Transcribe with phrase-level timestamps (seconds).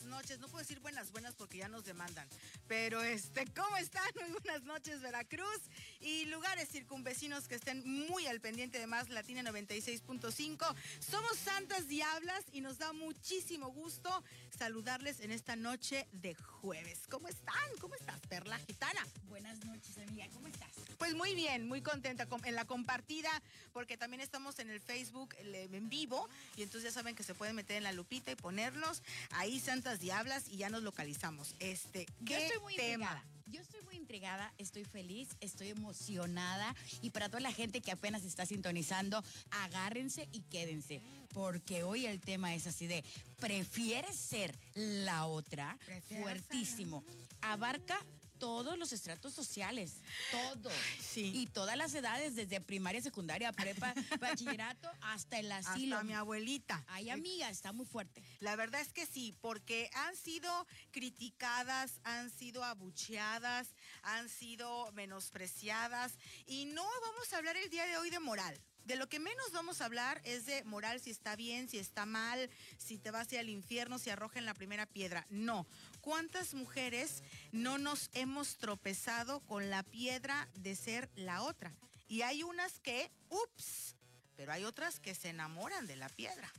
[0.00, 0.38] buenas noches.
[0.40, 2.26] No puedo decir buenas, buenas porque ya nos demandan.
[2.66, 4.02] Pero este, ¿cómo están?
[4.20, 5.60] Muy buenas noches, Veracruz.
[6.00, 10.74] Y lugares circunvecinos que estén muy al pendiente de más Latina 96.5.
[11.00, 14.24] Somos Santas Diablas y nos da muchísimo gusto
[14.56, 17.00] saludarles en esta noche de jueves.
[17.08, 17.54] ¿Cómo están?
[17.80, 19.06] ¿Cómo estás, Perla Gitana?
[19.28, 20.26] Buenas noches, amiga.
[20.32, 20.70] ¿Cómo estás?
[20.98, 23.30] Pues muy bien, muy contenta en la compartida,
[23.72, 27.56] porque también estamos en el Facebook en vivo y entonces ya saben que se pueden
[27.56, 31.54] meter en la lupita y ponerlos ahí Santas Diablas y ya nos localizamos.
[31.58, 33.24] Este, ¿qué estoy muy tema?
[33.46, 38.22] Yo estoy muy intrigada, estoy feliz, estoy emocionada y para toda la gente que apenas
[38.22, 41.02] está sintonizando, agárrense y quédense,
[41.34, 43.02] porque hoy el tema es así de,
[43.40, 45.76] ¿prefieres ser la otra?
[46.20, 47.02] Fuertísimo.
[47.40, 47.98] Abarca
[48.40, 49.92] todos los estratos sociales,
[50.32, 50.72] todos.
[51.00, 51.30] Sí.
[51.34, 55.96] Y todas las edades, desde primaria, secundaria, prepa, bachillerato, hasta el asilo.
[55.96, 56.82] Hasta mi abuelita.
[56.88, 58.22] Ay, amiga, está muy fuerte.
[58.40, 63.68] La verdad es que sí, porque han sido criticadas, han sido abucheadas,
[64.02, 66.14] han sido menospreciadas.
[66.46, 68.58] Y no vamos a hablar el día de hoy de moral.
[68.84, 72.06] De lo que menos vamos a hablar es de moral, si está bien, si está
[72.06, 75.26] mal, si te vas al infierno, si arrojan la primera piedra.
[75.30, 75.66] No.
[76.00, 81.74] ¿Cuántas mujeres no nos hemos tropezado con la piedra de ser la otra?
[82.08, 83.94] Y hay unas que, ups,
[84.36, 86.50] pero hay otras que se enamoran de la piedra.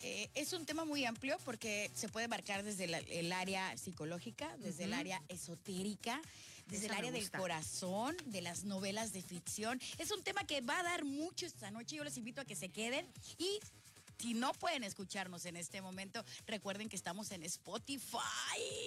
[0.00, 4.84] Eh, es un tema muy amplio porque se puede marcar desde el área psicológica, desde
[4.84, 6.20] el área esotérica,
[6.66, 9.80] desde el área del corazón, de las novelas de ficción.
[9.98, 11.96] Es un tema que va a dar mucho esta noche.
[11.96, 13.06] Yo les invito a que se queden
[13.38, 13.60] y
[14.18, 18.18] si no pueden escucharnos en este momento, recuerden que estamos en Spotify.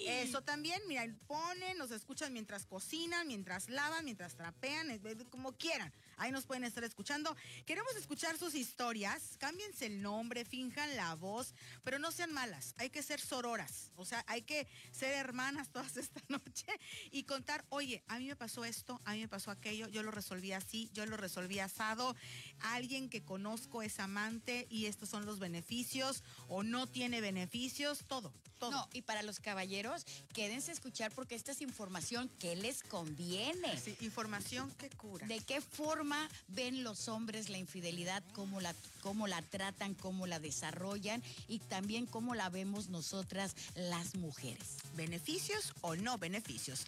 [0.08, 5.94] Eso también, mira, ponen, nos escuchan mientras cocinan, mientras lavan, mientras trapean, como quieran.
[6.18, 7.36] Ahí nos pueden estar escuchando.
[7.66, 12.90] Queremos escuchar sus historias, cámbiense el nombre, finjan la voz, pero no sean malas, hay
[12.90, 16.68] que ser sororas, o sea, hay que ser hermanas todas esta noche
[17.12, 20.12] y contar, oye, a mí me pasó esto, a mí me pasó aquello, yo lo
[20.12, 22.16] resolví así, yo lo resolví asado,
[22.60, 28.34] alguien que conozco es amante y estos son los beneficios o no tiene beneficios, todo,
[28.60, 28.72] todo.
[28.72, 33.78] No, y para los caballeros, quédense a escuchar porque esta es información que les conviene.
[33.80, 35.28] Sí, información que cura.
[35.28, 40.40] ¿De qué forma ven los hombres la infidelidad, cómo la, cómo la tratan, cómo la
[40.40, 44.78] desarrollan y también cómo la vemos nosotras las mujeres?
[44.96, 46.86] ¿Beneficios o no beneficios?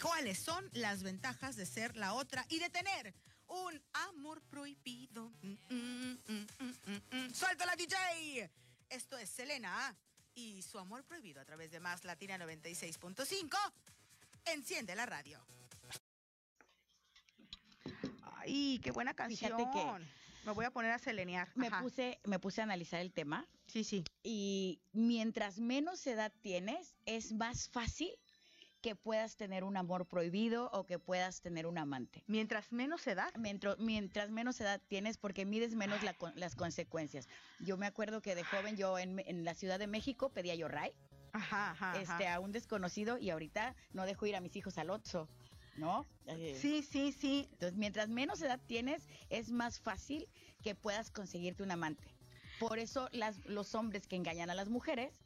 [0.00, 3.14] ¿Cuáles son las ventajas de ser la otra y de tener
[3.48, 5.32] un amor prohibido.
[5.42, 6.46] Mm, mm,
[7.10, 8.50] mm, ¡Suelta la DJ!
[8.88, 9.96] Esto es Selena
[10.34, 13.56] y su amor prohibido a través de Más Latina 96.5.
[14.46, 15.44] Enciende la radio.
[18.22, 19.56] Ay, qué buena canción.
[19.56, 20.06] que
[20.44, 21.50] me voy a poner a selenear.
[21.54, 23.46] Me puse, me puse a analizar el tema.
[23.66, 24.04] Sí, sí.
[24.22, 28.10] Y mientras menos edad tienes, es más fácil
[28.84, 32.22] que puedas tener un amor prohibido o que puedas tener un amante.
[32.26, 33.32] Mientras menos edad.
[33.38, 37.26] Mientras, mientras menos edad tienes porque mides menos las consecuencias.
[37.60, 40.92] Yo me acuerdo que de joven yo en, la Ciudad de México pedía yo ray.
[41.32, 44.90] Ajá, ajá, este, a un desconocido y ahorita no dejo ir a mis hijos al
[44.90, 45.30] Otso.
[45.78, 46.04] ¿no?
[46.26, 47.48] Eh, sí, sí, sí.
[47.52, 50.28] Entonces, mientras menos edad tienes, es más fácil
[50.62, 52.14] que puedas conseguirte un amante.
[52.60, 55.23] Por eso las, los hombres que engañan a las mujeres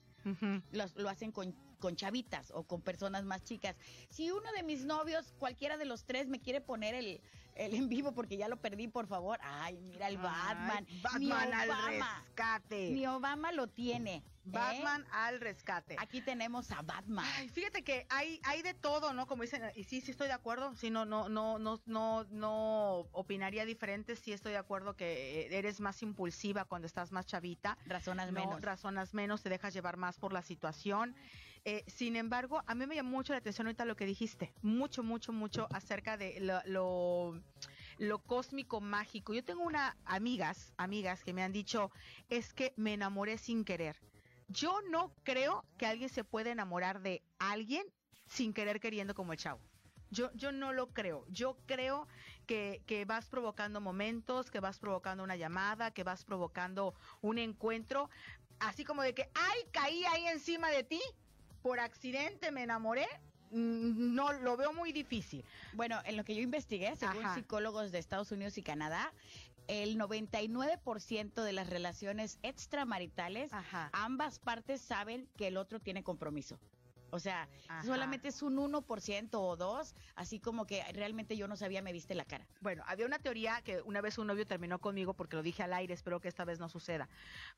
[0.72, 3.76] lo hacen con con chavitas o con personas más chicas.
[4.10, 7.20] Si uno de mis novios, cualquiera de los tres, me quiere poner el,
[7.58, 9.38] el en vivo porque ya lo perdí, por favor.
[9.42, 10.86] Ay, mira el Batman.
[11.02, 12.90] Batman al rescate.
[12.90, 14.22] Mi Obama lo tiene.
[14.44, 15.10] Batman ¿eh?
[15.12, 15.96] al rescate.
[15.98, 17.26] Aquí tenemos a Batman.
[17.52, 19.26] fíjate que hay, hay de todo, ¿no?
[19.26, 20.74] Como dicen, y sí, sí estoy de acuerdo.
[20.76, 24.16] Sí, no, no, no, no, no, no opinaría diferente.
[24.16, 27.76] Sí estoy de acuerdo que eres más impulsiva cuando estás más chavita.
[27.86, 28.62] Razonas menos.
[28.62, 31.14] Razonas menos, te dejas llevar más por la situación.
[31.70, 34.54] Eh, sin embargo, a mí me llamó mucho la atención ahorita lo que dijiste.
[34.62, 37.34] Mucho, mucho, mucho acerca de lo,
[37.98, 39.34] lo, cósmico mágico.
[39.34, 41.90] Yo tengo una amigas, amigas que me han dicho,
[42.30, 44.00] es que me enamoré sin querer.
[44.48, 47.84] Yo no creo que alguien se pueda enamorar de alguien
[48.24, 49.60] sin querer queriendo como el chavo.
[50.10, 51.26] Yo, yo no lo creo.
[51.28, 52.08] Yo creo
[52.46, 58.08] que, que, vas provocando momentos, que vas provocando una llamada, que vas provocando un encuentro,
[58.58, 61.02] así como de que, ay, caí ahí encima de ti
[61.62, 63.06] por accidente me enamoré,
[63.50, 65.44] mm, no lo veo muy difícil.
[65.72, 69.12] Bueno, en lo que yo investigué, según psicólogos de Estados Unidos y Canadá,
[69.68, 73.50] el 99% de las relaciones extramaritales,
[73.92, 76.58] ambas partes saben que el otro tiene compromiso.
[77.10, 77.48] O sea,
[77.84, 82.14] solamente es un 1% o 2, así como que realmente yo no sabía, me viste
[82.14, 82.46] la cara.
[82.60, 85.72] Bueno, había una teoría que una vez un novio terminó conmigo porque lo dije al
[85.72, 87.08] aire, espero que esta vez no suceda.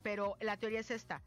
[0.01, 1.21] Pero la teoría es esta.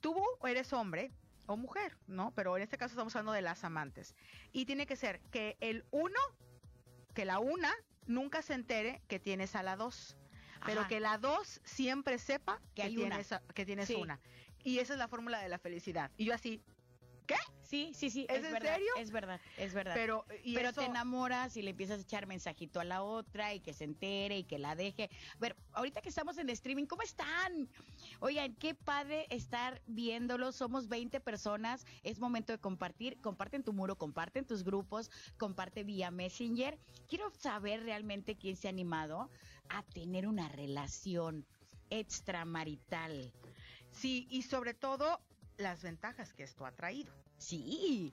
[0.00, 1.12] Tú eres hombre,
[1.50, 2.32] o mujer, ¿no?
[2.34, 4.14] Pero en este caso estamos hablando de las amantes.
[4.52, 6.20] Y tiene que ser que el uno,
[7.12, 7.74] que la una
[8.06, 10.16] nunca se entere que tienes a la dos.
[10.64, 14.20] Pero que la dos siempre sepa que, tienes, que tienes una.
[14.62, 16.10] Y esa es la fórmula de la felicidad.
[16.18, 16.62] Y yo así,
[17.30, 17.60] ¿qué?
[17.62, 18.26] Sí, sí, sí.
[18.28, 18.92] ¿Es, en verdad, serio?
[18.98, 19.94] Es verdad, es verdad.
[19.94, 23.72] Pero, Pero te enamoras y le empiezas a echar mensajito a la otra y que
[23.72, 25.08] se entere y que la deje.
[25.36, 27.68] A ver, ahorita que estamos en streaming, ¿cómo están?
[28.18, 30.50] Oigan, qué padre estar viéndolo.
[30.50, 31.86] Somos 20 personas.
[32.02, 33.20] Es momento de compartir.
[33.20, 36.76] Comparten tu muro, comparten tus grupos, comparte vía Messenger.
[37.06, 39.30] Quiero saber realmente quién se ha animado
[39.68, 41.46] a tener una relación
[41.88, 43.32] extramarital.
[43.92, 45.20] Sí, y sobre todo
[45.60, 47.12] las ventajas que esto ha traído.
[47.38, 48.12] Sí.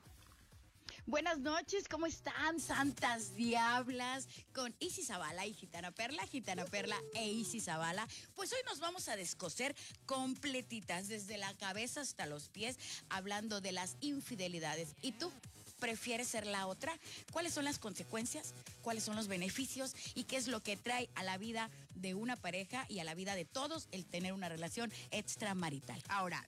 [1.06, 4.28] Buenas noches, ¿cómo están, santas diablas?
[4.54, 8.08] Con Isis Zavala y Gitana Perla, Gitana Perla e Isis Zavala.
[8.36, 12.78] Pues hoy nos vamos a descoser completitas, desde la cabeza hasta los pies,
[13.10, 14.96] hablando de las infidelidades.
[15.02, 15.32] ¿Y tú?
[15.80, 16.98] Prefieres ser la otra?
[17.32, 18.54] ¿Cuáles son las consecuencias?
[18.82, 19.96] ¿Cuáles son los beneficios?
[20.16, 23.16] ¿Y qué es lo que trae a la vida de una pareja y a la
[23.16, 26.02] vida de todos el tener una relación extramarital?
[26.10, 26.46] Ahora,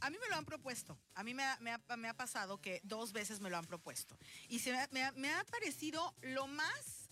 [0.00, 0.98] a, mí me lo han propuesto.
[1.14, 4.16] A mí me ha, pasado que dos veces me lo han propuesto.
[4.48, 7.08] Y se me ha parecido lo más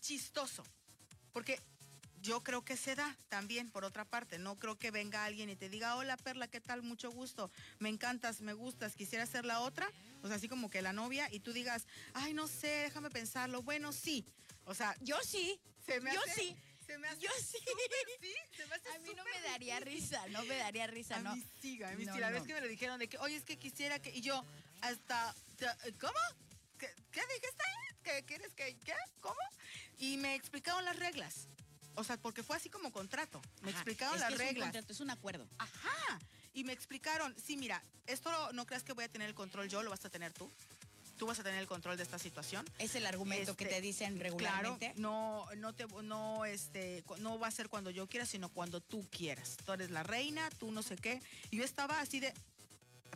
[0.00, 0.62] chistoso.
[1.32, 1.58] Porque
[2.24, 4.38] yo creo que se da también, por otra parte.
[4.38, 6.82] No creo que venga alguien y te diga, hola Perla, ¿qué tal?
[6.82, 7.50] Mucho gusto.
[7.78, 9.90] Me encantas, me gustas, quisiera ser la otra.
[10.24, 13.62] O sea, así como que la novia y tú digas, ay, no sé, déjame pensarlo.
[13.62, 14.24] Bueno, sí.
[14.64, 15.60] O sea, yo sí.
[15.84, 16.56] Se me yo hace, sí.
[16.86, 17.58] Se me hace yo sí.
[18.56, 21.32] Se me hace a mí no me daría risa, no me daría risa, ¿no?
[21.32, 22.18] A mí sí, a mí sí.
[22.18, 24.16] La vez que me lo dijeron de que, oye, es que quisiera que...
[24.16, 24.42] Y yo,
[24.80, 25.34] hasta...
[26.00, 26.14] ¿Cómo?
[26.78, 27.64] ¿Qué, qué dijiste?
[28.02, 28.78] ¿Qué quieres que...
[28.78, 28.94] ¿Qué?
[29.20, 29.36] ¿Cómo?
[29.98, 31.48] Y me explicaron las reglas.
[31.96, 33.42] O sea, porque fue así como contrato.
[33.60, 34.48] Me explicaron las reglas.
[34.48, 35.46] Es un contrato, es un acuerdo.
[35.58, 36.18] Ajá.
[36.54, 39.82] Y me explicaron, sí, mira, esto no creas que voy a tener el control yo,
[39.82, 40.50] lo vas a tener tú.
[41.18, 42.64] Tú vas a tener el control de esta situación.
[42.78, 44.92] Es el argumento que te este, dicen regularmente.
[44.94, 48.80] Claro, no, no te, no, este, no va a ser cuando yo quiera, sino cuando
[48.80, 49.56] tú quieras.
[49.64, 51.20] Tú eres la reina, tú no sé qué.
[51.50, 52.34] Y yo estaba así de,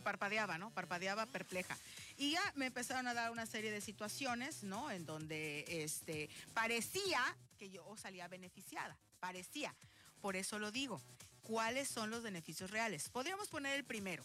[0.01, 0.71] parpadeaba, ¿no?
[0.71, 1.77] Parpadeaba perpleja.
[2.17, 4.91] Y ya me empezaron a dar una serie de situaciones, ¿no?
[4.91, 7.21] En donde este, parecía
[7.57, 9.73] que yo salía beneficiada, parecía.
[10.21, 11.01] Por eso lo digo.
[11.49, 13.09] ¿Cuáles son los beneficios reales?
[13.09, 14.23] Podríamos poner el primero.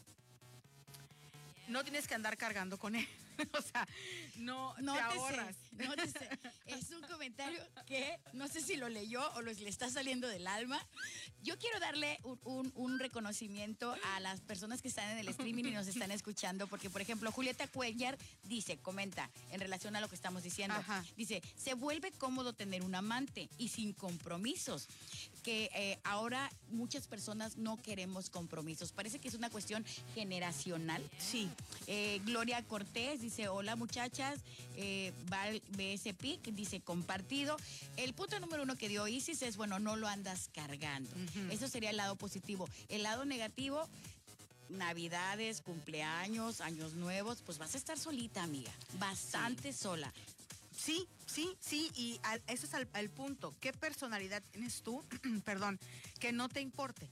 [1.69, 3.09] No tienes que andar cargando con él.
[3.59, 3.88] o sea,
[4.37, 5.56] no, no te ahorras.
[5.79, 6.29] No sé.
[6.67, 10.47] Es un comentario que no sé si lo leyó o lo, le está saliendo del
[10.47, 10.81] alma.
[11.43, 15.88] Yo quiero darle un, reconocimiento a las personas que están en el streaming y nos
[15.88, 20.43] están escuchando, porque, por ejemplo, Julieta Cuellar dice, comenta en relación a lo que estamos
[20.43, 20.76] diciendo,
[21.17, 24.88] dice, se vuelve cómodo tener un amante y sin compromisos
[25.44, 28.93] que eh, ahora muchas personas no queremos compromisos.
[28.93, 29.85] Parece que es una cuestión
[30.15, 31.03] generacional.
[31.19, 31.50] Sí.
[31.87, 34.41] Eh, Gloria Cortés dice, hola muchachas,
[34.77, 35.12] eh,
[35.71, 37.57] BS Pic dice compartido.
[37.97, 41.11] El punto número uno que dio Isis es, bueno, no lo andas cargando.
[41.51, 42.69] Eso sería el lado positivo.
[42.89, 43.89] El lado negativo,
[44.69, 48.73] navidades, cumpleaños, años nuevos, pues vas a estar solita, amiga.
[48.99, 50.13] Bastante sola.
[50.77, 53.55] Sí, sí, sí, y eso es el punto.
[53.61, 55.05] ¿Qué personalidad tienes tú,
[55.45, 55.79] perdón,
[56.21, 57.09] que no te importe?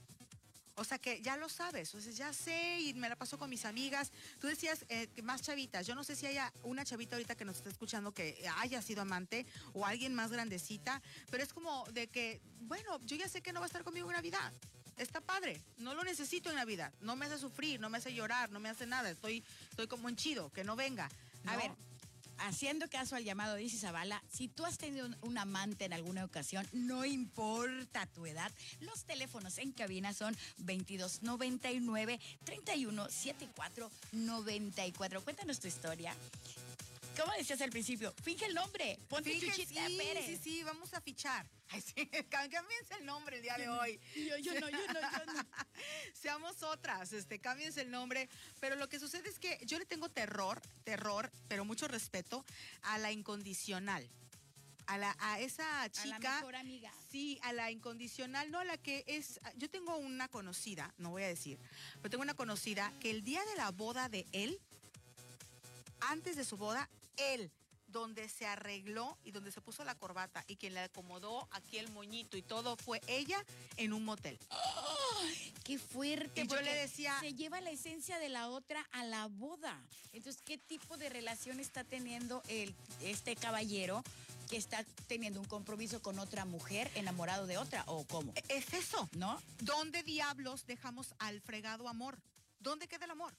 [0.75, 3.49] O sea que ya lo sabes, o sea, ya sé y me la paso con
[3.49, 4.11] mis amigas.
[4.39, 7.57] Tú decías eh, más chavitas, yo no sé si haya una chavita ahorita que nos
[7.57, 12.41] está escuchando que haya sido amante o alguien más grandecita, pero es como de que,
[12.61, 14.51] bueno, yo ya sé que no va a estar conmigo en Navidad.
[14.97, 18.51] Está padre, no lo necesito en Navidad, no me hace sufrir, no me hace llorar,
[18.51, 21.09] no me hace nada, estoy, estoy como en chido, que no venga.
[21.45, 21.71] A ver,
[22.37, 23.85] haciendo caso al llamado de Isis
[24.31, 29.57] si tú has tenido un, amante en alguna ocasión, no importa tu edad, los teléfonos
[29.57, 35.21] en cabina son 2299 3174 94.
[35.21, 36.15] Cuéntanos tu historia.
[37.17, 38.13] ¿Cómo decías al principio?
[38.23, 38.97] Finge el nombre.
[39.07, 40.25] Ponte Chuchita sí, Pérez.
[40.25, 41.47] Sí, sí, vamos a fichar.
[41.69, 43.99] Ay, sí, cámbiense el nombre el día de hoy.
[44.15, 45.33] Yo, yo no, yo no, yo no.
[46.13, 48.29] Seamos otras, este, cámbiense el nombre.
[48.59, 52.43] Pero lo que sucede es que yo le tengo terror, terror, pero mucho respeto
[52.81, 54.09] a la incondicional.
[54.87, 56.15] A, la, a esa chica.
[56.15, 56.91] A la mejor amiga.
[57.09, 59.39] Sí, a la incondicional, no a la que es.
[59.55, 61.57] Yo tengo una conocida, no voy a decir,
[62.01, 64.59] pero tengo una conocida que el día de la boda de él,
[66.01, 67.51] antes de su boda, él,
[67.87, 71.89] donde se arregló y donde se puso la corbata y quien le acomodó aquí el
[71.91, 73.43] moñito y todo fue ella
[73.77, 74.39] en un motel.
[75.63, 76.41] ¡Qué fuerte!
[76.41, 77.15] Y yo le decía...
[77.21, 79.79] Se lleva la esencia de la otra a la boda.
[80.11, 84.03] Entonces, ¿qué tipo de relación está teniendo el, este caballero
[84.49, 88.33] que está teniendo un compromiso con otra mujer enamorado de otra o cómo?
[88.35, 89.41] E, es eso, ¿no?
[89.59, 92.17] ¿Dónde diablos dejamos al fregado amor?
[92.59, 93.33] ¿Dónde queda el amor?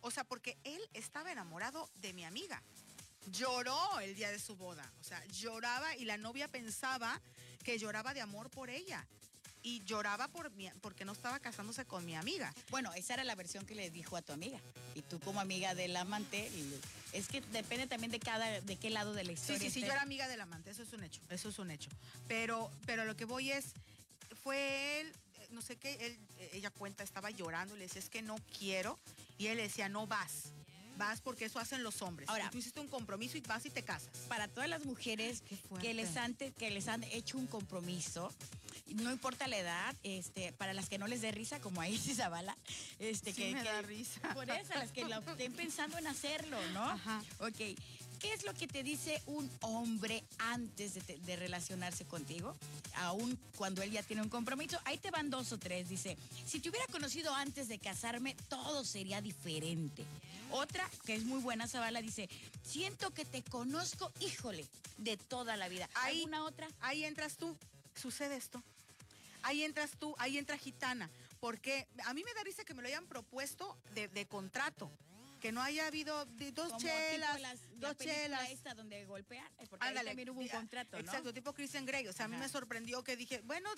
[0.00, 2.62] O sea, porque él estaba enamorado de mi amiga.
[3.32, 4.90] Lloró el día de su boda.
[5.00, 7.20] O sea, lloraba y la novia pensaba
[7.62, 9.06] que lloraba de amor por ella
[9.64, 12.54] y lloraba por mi, porque no estaba casándose con mi amiga.
[12.70, 14.60] Bueno, esa era la versión que le dijo a tu amiga.
[14.94, 16.50] Y tú como amiga del amante,
[17.12, 19.58] es que depende también de cada, de qué lado de la historia.
[19.58, 21.70] Sí, sí, sí, yo era amiga del amante, eso es un hecho, eso es un
[21.70, 21.88] hecho.
[22.28, 23.72] Pero, pero lo que voy es,
[24.42, 25.12] fue él,
[25.48, 26.18] no sé qué, él,
[26.52, 28.98] ella cuenta, estaba llorando, le decía, es que no quiero,
[29.38, 30.52] y él le decía, no vas
[30.96, 32.28] vas porque eso hacen los hombres.
[32.28, 34.10] Ahora, tú hiciste un compromiso y vas y te casas.
[34.28, 35.42] Para todas las mujeres
[35.80, 38.32] que les, han, que les han hecho un compromiso,
[38.86, 42.18] no importa la edad, este, para las que no les dé risa, como a Isis
[42.18, 42.56] Zavala,
[42.98, 44.20] este, que, me da risa.
[44.34, 46.82] Por eso, las que estén pensando en hacerlo, ¿no?
[46.82, 47.22] Ajá.
[47.40, 47.78] Ok.
[48.24, 52.56] ¿Qué es lo que te dice un hombre antes de, de, relacionarse contigo?
[52.94, 54.80] Aún cuando él ya tiene un compromiso.
[54.86, 55.90] Ahí te van dos o tres.
[55.90, 56.16] Dice,
[56.46, 60.06] si te hubiera conocido antes de casarme, todo sería diferente.
[60.50, 62.30] Otra, que es muy buena, Zavala, dice,
[62.62, 64.64] siento que te conozco, híjole,
[64.96, 65.90] de toda la vida.
[65.92, 66.68] Ahí, ¿Alguna otra?
[66.80, 67.54] Ahí entras tú.
[67.94, 68.62] Sucede esto
[69.44, 71.10] ahí entras tú, ahí entra Gitana.
[71.38, 74.90] Porque a mí me da risa que me lo hayan propuesto de, contrato
[75.44, 76.24] que no haya habido
[76.54, 77.38] dos chelas,
[77.74, 78.48] dos chelas.
[78.48, 82.08] esta donde golpean, eh, porque Ándale, también hubo un contrato, Exacto, tipo Christian Grey.
[82.08, 83.68] O sea, a mí me sorprendió que dije, bueno,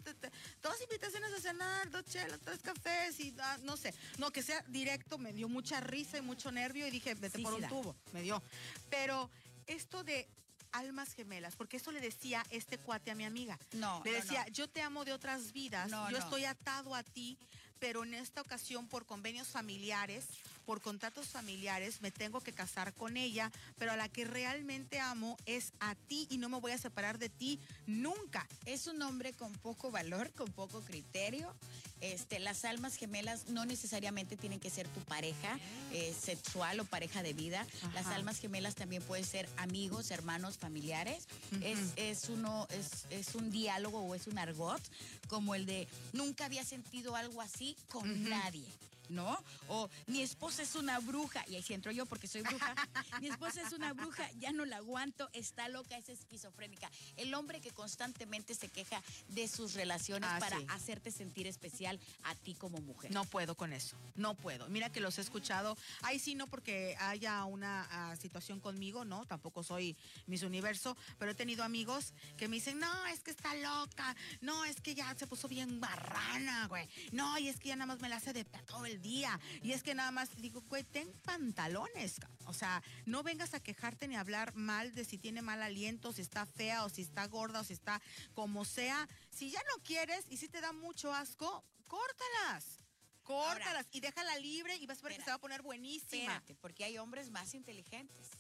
[0.61, 3.93] todas invitaciones a cenar, dos chelas, tres cafés y ah, no sé.
[4.19, 7.55] No, que sea directo, me dio mucha risa y mucho nervio y dije, vete por
[7.55, 8.41] un tubo, me dio.
[8.89, 9.29] Pero
[9.67, 10.29] esto de
[10.71, 13.59] almas gemelas, porque eso le decía este cuate a mi amiga.
[13.73, 14.03] No.
[14.05, 17.37] Le decía, yo te amo de otras vidas, yo estoy atado a ti,
[17.81, 20.27] pero en esta ocasión por convenios familiares,
[20.67, 25.39] por contratos familiares, me tengo que casar con ella, pero a la que realmente amo
[25.47, 28.47] es a ti y no me voy a separar de ti nunca.
[28.67, 31.55] Es un hombre con poco valor, con poco criterio.
[32.01, 35.59] Este, las almas gemelas no necesariamente tienen que ser tu pareja
[35.93, 37.67] eh, sexual o pareja de vida.
[37.95, 41.29] Las almas gemelas también pueden ser amigos, hermanos, familiares.
[41.63, 44.83] es, es, uno, es, es un diálogo o es un argot
[45.29, 48.67] como el de nunca había sentido algo así con nadie.
[49.09, 49.43] ¿No?
[49.69, 52.75] O mi esposa es una bruja, y ahí sí entro yo porque soy bruja,
[53.21, 56.91] mi esposa es una bruja, ya no la aguanto, está loca, es esquizofrénica.
[57.17, 62.35] El hombre que constantemente se queja de sus relaciones ah, para hacerte sentir especial a
[62.35, 63.13] ti como mujer.
[63.13, 64.69] No puedo con eso, no puedo.
[64.69, 69.27] Mira que los he escuchado, ahí sí no porque haya una ah, situación conmigo, no,
[69.27, 69.97] tampoco soy
[70.27, 74.65] Miss Universo, pero he tenido amigos que me dicen, no, es que está loca, no,
[74.65, 78.01] es que ya se puso bien barrana, güey, no, y es que ya nada más
[78.01, 79.39] me la hace de todo el día.
[79.63, 82.17] Y es que nada más digo, güey, ten pantalones.
[82.47, 86.13] O sea, no vengas a quejarte ni a hablar mal de si tiene mal aliento,
[86.13, 88.01] si está fea o si está gorda o si está
[88.35, 89.09] como sea.
[89.31, 92.81] Si ya no quieres y si te da mucho asco, córtalas.
[93.23, 96.43] Córtalas y déjala libre y vas a ver que se va a poner buenísima.
[96.61, 98.31] porque hay hombres más inteligentes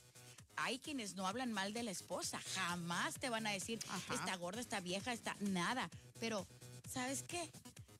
[0.56, 3.78] hay quienes no hablan mal de la esposa, jamás te van a decir,
[4.12, 5.90] está gorda, está vieja, está nada.
[6.18, 6.46] Pero,
[6.90, 7.50] ¿sabes qué?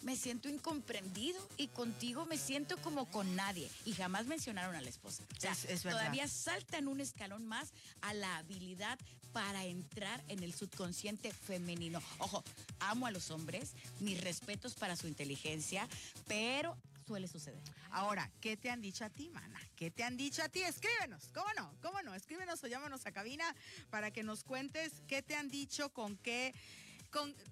[0.03, 3.71] Me siento incomprendido y contigo me siento como con nadie.
[3.85, 5.25] Y jamás mencionaron a la esposa.
[5.37, 8.99] O sea, todavía saltan un escalón más a la habilidad
[9.33, 12.01] para entrar en el subconsciente femenino.
[12.19, 12.43] Ojo,
[12.81, 15.87] amo a los hombres, mis respetos para su inteligencia,
[16.27, 16.77] pero
[17.07, 17.61] suele suceder.
[17.91, 19.61] Ahora, ¿qué te han dicho a ti, mana?
[19.77, 20.63] ¿Qué te han dicho a ti?
[20.63, 21.73] Escríbenos, ¿cómo no?
[21.81, 22.15] ¿Cómo no?
[22.15, 23.55] Escríbenos o llámanos a cabina
[23.91, 26.55] para que nos cuentes qué te han dicho, con qué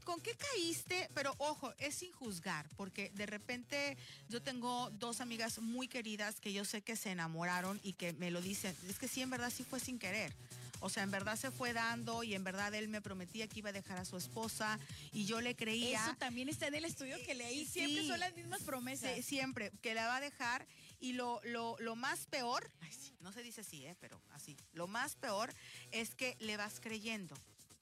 [0.04, 1.08] ¿Con, qué caíste?
[1.14, 3.96] Pero ojo, es sin juzgar, porque de repente
[4.28, 8.30] yo tengo dos amigas muy queridas que yo sé que se enamoraron y que me
[8.30, 8.76] lo dicen.
[8.88, 10.34] Es que sí, en verdad sí fue sin querer.
[10.80, 13.70] O sea, en verdad se fue dando y en verdad él me prometía que iba
[13.70, 14.78] a dejar a su esposa
[15.12, 16.04] y yo le creía.
[16.04, 17.64] Eso también está en el estudio que leí.
[17.64, 19.24] Siempre son las mismas promesas.
[19.24, 20.66] siempre, que la va a dejar.
[21.00, 22.70] Y lo, lo, lo más peor,
[23.20, 23.96] no se dice así, ¿eh?
[23.98, 25.54] pero así, lo más peor
[25.90, 27.34] es que le vas creyendo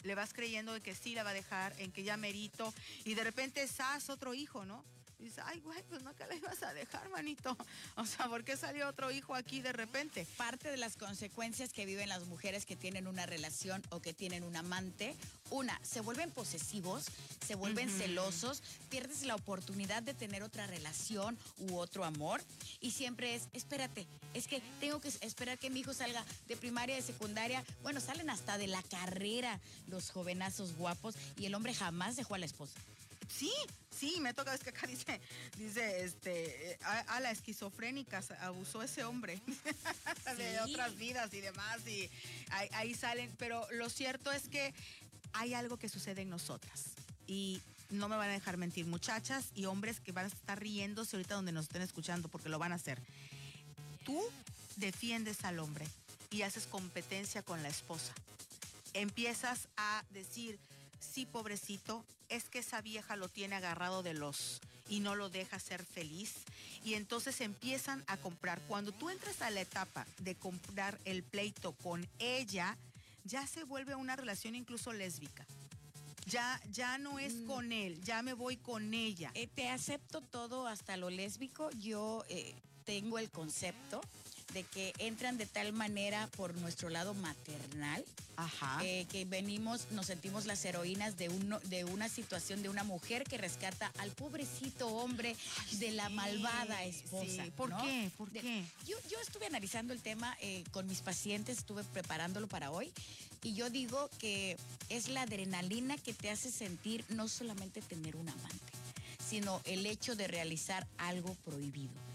[0.02, 2.73] le vas creyendo de que sí la va a dejar, en que ya merito,
[3.04, 4.85] y de repente estás otro hijo, ¿no?
[5.22, 7.56] Y dices, ay, güey, pues no que la ibas a dejar, manito.
[7.96, 10.26] O sea, ¿por qué salió otro hijo aquí de repente?
[10.36, 14.42] Parte de las consecuencias que viven las mujeres que tienen una relación o que tienen
[14.42, 15.14] un amante,
[15.50, 17.06] una, se vuelven posesivos,
[17.46, 22.42] se vuelven celosos, pierdes la oportunidad de tener otra relación u otro amor.
[22.80, 26.96] Y siempre es, espérate, es que tengo que esperar que mi hijo salga de primaria,
[26.96, 27.64] de secundaria.
[27.82, 32.38] Bueno, salen hasta de la carrera los jovenazos guapos y el hombre jamás dejó a
[32.38, 32.74] la esposa.
[33.38, 33.52] Sí,
[33.90, 35.20] sí, me toca, es que acá dice,
[35.56, 39.40] dice, este, a, la esquizofrénica abusó ese hombre
[40.36, 42.10] de otras vidas y demás, y
[42.72, 44.74] ahí, salen, pero lo cierto es que
[45.32, 46.84] hay algo que sucede en nosotras,
[47.26, 47.60] y
[47.90, 51.34] no me van a dejar mentir, muchachas y hombres que van a estar riéndose ahorita
[51.34, 53.00] donde nos estén escuchando, porque lo van a hacer.
[54.04, 54.20] tú
[54.76, 55.86] defiendes al hombre
[56.30, 58.12] y haces competencia con la esposa,
[58.94, 60.58] empiezas a decir,
[61.00, 65.58] sí, pobrecito, es que esa vieja lo tiene agarrado de los y no lo deja
[65.58, 66.34] ser feliz.
[66.84, 68.60] Y entonces empiezan a comprar.
[68.62, 72.76] Cuando tú entras a la etapa de comprar el pleito con ella,
[73.24, 75.46] ya se vuelve una relación incluso lésbica.
[76.26, 77.46] Ya, ya no es mm.
[77.46, 79.30] con él, ya me voy con ella.
[79.34, 81.70] Eh, te acepto todo hasta lo lésbico.
[81.72, 84.00] Yo eh, tengo el concepto
[84.52, 88.04] de que entran de tal manera por nuestro lado maternal,
[88.82, 93.25] eh, que venimos, nos sentimos las heroínas de, uno, de una situación de una mujer
[93.25, 95.37] que rescata al pobrecito hombre
[95.73, 97.44] de la malvada esposa.
[97.56, 98.11] ¿Por qué?
[98.16, 98.64] ¿Por qué?
[98.87, 102.90] Yo, yo estuve analizando el tema eh, con mis pacientes, estuve preparándolo para hoy,
[103.42, 104.56] y yo digo que
[104.88, 108.73] es la adrenalina que te hace sentir no solamente tener un amante,
[109.28, 112.12] sino el hecho de realizar algo prohibido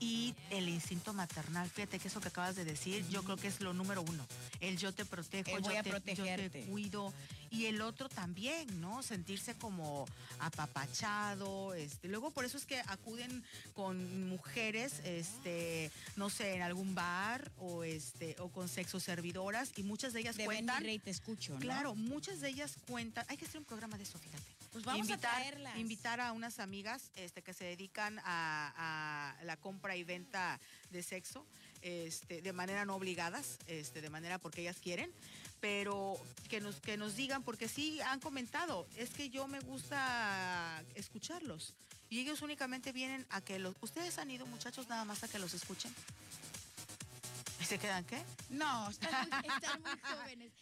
[0.00, 1.68] y el instinto maternal.
[1.68, 4.26] Fíjate que eso que acabas de decir, yo creo que es lo número uno.
[4.60, 7.12] El yo te protejo, yo, te, cuido.
[7.50, 9.02] Y el otro también, ¿no?
[9.02, 10.06] Sentirse como
[10.38, 11.74] apapachado.
[11.74, 12.08] Este.
[12.08, 13.42] Luego por eso es que acuden
[13.74, 19.82] con mujeres, este, no sé, en algún bar o este, o con sexo servidoras, y
[19.82, 20.82] muchas de ellas cuentan.
[20.82, 23.24] Rey, te escucho, Claro, muchas de ellas cuentan.
[23.28, 24.58] Hay que hacer un programa de eso, fíjate.
[24.72, 29.96] Pues vamos invitar, a Invitar a unas amigas este, que se dedican a, la compra
[29.96, 31.46] y venta de sexo,
[31.80, 35.10] este, de manera no obligadas, este, de manera porque ellas quieren,
[35.60, 40.82] pero que nos, que nos digan, porque sí han comentado, es que yo me gusta
[40.94, 41.74] escucharlos.
[42.10, 43.74] Y ellos únicamente vienen a que los...
[43.80, 45.94] ¿Ustedes han ido, muchachos, nada más a que los escuchen?
[47.60, 48.22] ¿Y se quedan qué?
[48.48, 50.52] No, están, muy jóvenes.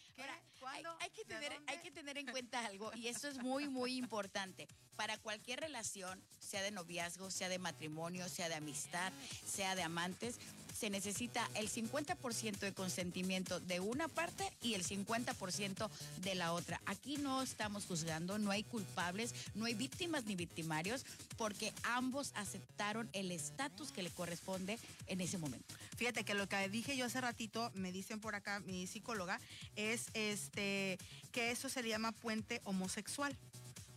[1.00, 4.66] hay, que tener, hay que tener en cuenta algo, y esto es muy, muy importante.
[4.96, 9.12] Para cualquier relación, sea de noviazgo, sea de matrimonio, sea de amistad,
[9.46, 10.36] sea de amantes,
[10.76, 15.88] se necesita el 50% de consentimiento de una parte y el 50%
[16.22, 16.80] de la otra.
[16.86, 21.04] Aquí no estamos juzgando, no hay culpables, no hay víctimas ni victimarios,
[21.36, 25.74] porque ambos aceptaron el estatus que le corresponde en ese momento.
[25.96, 29.40] Fíjate que lo que dije yo hace ratito, me dicen por acá mi psicóloga,
[29.76, 30.98] es este
[31.32, 33.36] que eso se le llama puente homosexual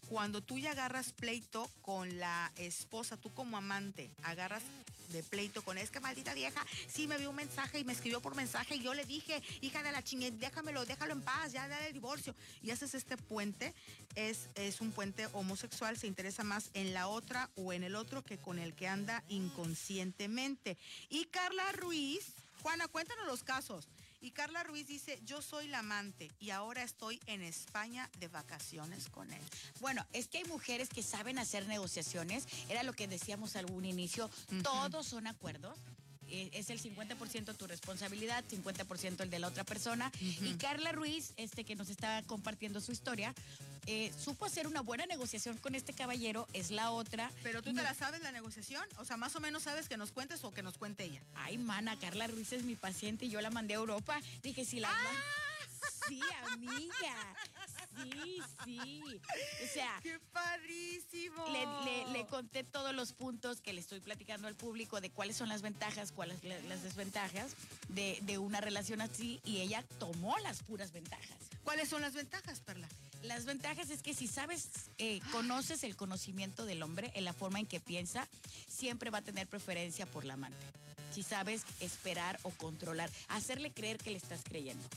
[0.09, 4.63] cuando tú ya agarras pleito con la esposa, tú como amante, agarras
[5.09, 8.35] de pleito con es maldita vieja, sí me vio un mensaje y me escribió por
[8.35, 11.87] mensaje y yo le dije, hija de la chingue, déjamelo, déjalo en paz, ya dale
[11.87, 12.35] el divorcio.
[12.61, 13.73] Y haces este puente,
[14.15, 18.23] es, es un puente homosexual, se interesa más en la otra o en el otro
[18.23, 20.77] que con el que anda inconscientemente.
[21.09, 23.87] Y Carla Ruiz, Juana, cuéntanos los casos.
[24.21, 29.07] Y Carla Ruiz dice, yo soy la amante y ahora estoy en España de vacaciones
[29.09, 29.41] con él.
[29.79, 34.29] Bueno, es que hay mujeres que saben hacer negociaciones, era lo que decíamos algún inicio,
[34.63, 35.77] todos son acuerdos.
[36.31, 40.11] Eh, es el 50% tu responsabilidad, 50% el de la otra persona.
[40.19, 43.33] Y Carla Ruiz, este que nos está compartiendo su historia,
[43.85, 47.31] eh, supo hacer una buena negociación con este caballero, es la otra.
[47.43, 50.11] Pero tú te la sabes la negociación, o sea, más o menos sabes que nos
[50.11, 51.21] cuentes o que nos cuente ella.
[51.35, 54.19] Ay, mana, Carla Ruiz es mi paciente y yo la mandé a Europa.
[54.43, 54.89] Dije, si la...
[54.91, 55.48] ¡Ah!
[56.07, 57.35] Sí, amiga.
[58.03, 59.01] Sí, sí.
[59.63, 59.99] O sea.
[60.01, 61.45] ¡Qué padrísimo!
[62.13, 65.61] Le, conté todos los puntos que le estoy platicando al público de cuáles son las
[65.61, 67.55] ventajas, cuáles las desventajas
[67.89, 71.37] de, de una relación así y ella tomó las puras ventajas.
[71.63, 72.87] ¿Cuáles son las ventajas, Perla?
[73.23, 77.59] Las ventajas es que si sabes, eh, conoces el conocimiento del hombre, en la forma
[77.59, 78.27] en que piensa,
[78.67, 80.57] siempre va a tener preferencia por la amante.
[81.11, 84.87] Si sabes esperar o controlar, hacerle creer que le estás creyendo.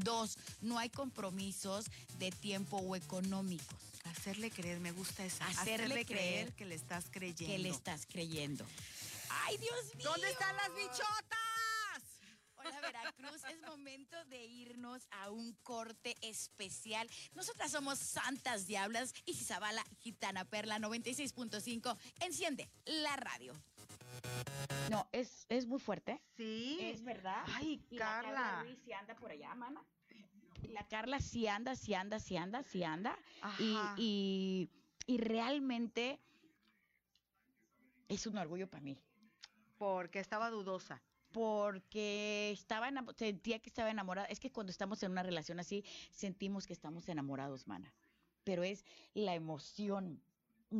[0.00, 1.86] Dos, no hay compromisos
[2.18, 3.78] de tiempo o económicos.
[4.04, 5.46] Hacerle creer, me gusta esa.
[5.46, 7.52] Hacerle, creer, que le estás creyendo.
[7.52, 8.66] Que le estás creyendo.
[9.30, 10.10] ¡Ay, Dios mío!
[10.10, 11.52] ¿Dónde están las bichotas?
[12.64, 17.08] Hola Veracruz, es momento de irnos a un corte especial.
[17.34, 21.96] Nosotras somos Santas Diablas y Zabala Gitana Perla 96.5.
[22.20, 23.52] Enciende la radio.
[24.90, 26.20] No, es, es muy fuerte.
[26.36, 26.78] Sí.
[26.80, 27.42] Es verdad.
[27.46, 28.30] Ay, Carla.
[28.30, 29.82] La Carla Ruiz sí anda por allá, mana.
[30.68, 33.18] La Carla sí anda, sí anda, sí anda, sí anda.
[33.58, 34.70] Y, y,
[35.06, 36.20] y realmente
[38.08, 38.98] es un orgullo para mí.
[39.78, 44.28] Porque estaba dudosa porque estaba sentía que estaba enamorada.
[44.28, 47.92] Es que cuando estamos en una relación así, sentimos que estamos enamorados, mana.
[48.44, 50.22] Pero es la emoción.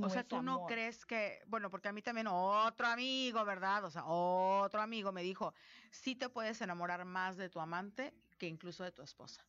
[0.01, 3.85] O sea, tú no crees que, bueno, porque a mí también otro amigo, ¿verdad?
[3.85, 5.55] O sea, otro amigo me dijo,
[5.91, 9.47] sí te puedes enamorar más de tu amante que incluso de tu esposa.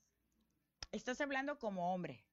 [0.91, 2.25] Estás hablando como hombre.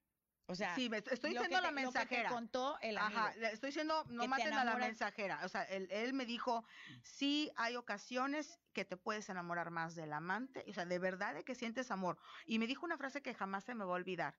[0.47, 2.23] O sea, sí, estoy diciendo la mensajera.
[2.23, 3.21] Lo que contó el amigo.
[3.21, 5.39] Ajá, estoy diciendo, no maten a la mensajera.
[5.45, 6.65] O sea, él, él, me dijo,
[7.03, 11.43] sí hay ocasiones que te puedes enamorar más del amante, o sea, de verdad de
[11.45, 12.17] que sientes amor.
[12.45, 14.35] Y me dijo una frase que jamás se me va a olvidar.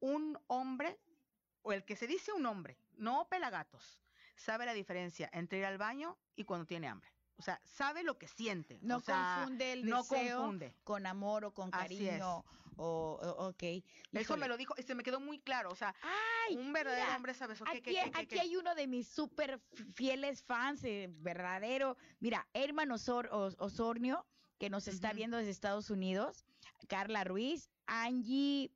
[0.00, 0.98] Un hombre,
[1.66, 4.00] o el que se dice un hombre, no pelagatos,
[4.36, 7.10] sabe la diferencia entre ir al baño y cuando tiene hambre.
[7.38, 8.78] O sea, sabe lo que siente.
[8.82, 10.74] No confunde el no confunde.
[10.84, 12.44] con amor o con cariño.
[12.76, 13.82] O, ok.
[14.12, 15.70] Eso me lo dijo y se me quedó muy claro.
[15.70, 15.92] O sea,
[16.52, 17.64] un verdadero hombre sabe eso.
[17.66, 19.60] Aquí, aquí hay uno de mis súper
[19.92, 21.96] fieles fans, eh, verdadero.
[22.20, 24.24] Mira, Hermano Osornio,
[24.58, 26.46] que nos está viendo desde Estados Unidos.
[26.88, 28.70] Carla Ruiz, Angie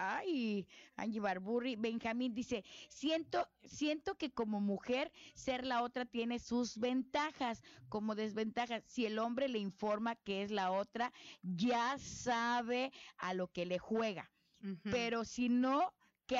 [0.00, 6.78] ay, Angie Barburri, Benjamín dice, siento, siento que como mujer ser la otra tiene sus
[6.78, 8.82] ventajas como desventajas.
[8.86, 13.78] Si el hombre le informa que es la otra, ya sabe a lo que le
[13.78, 14.30] juega.
[14.82, 15.94] Pero si no,
[16.26, 16.38] qué,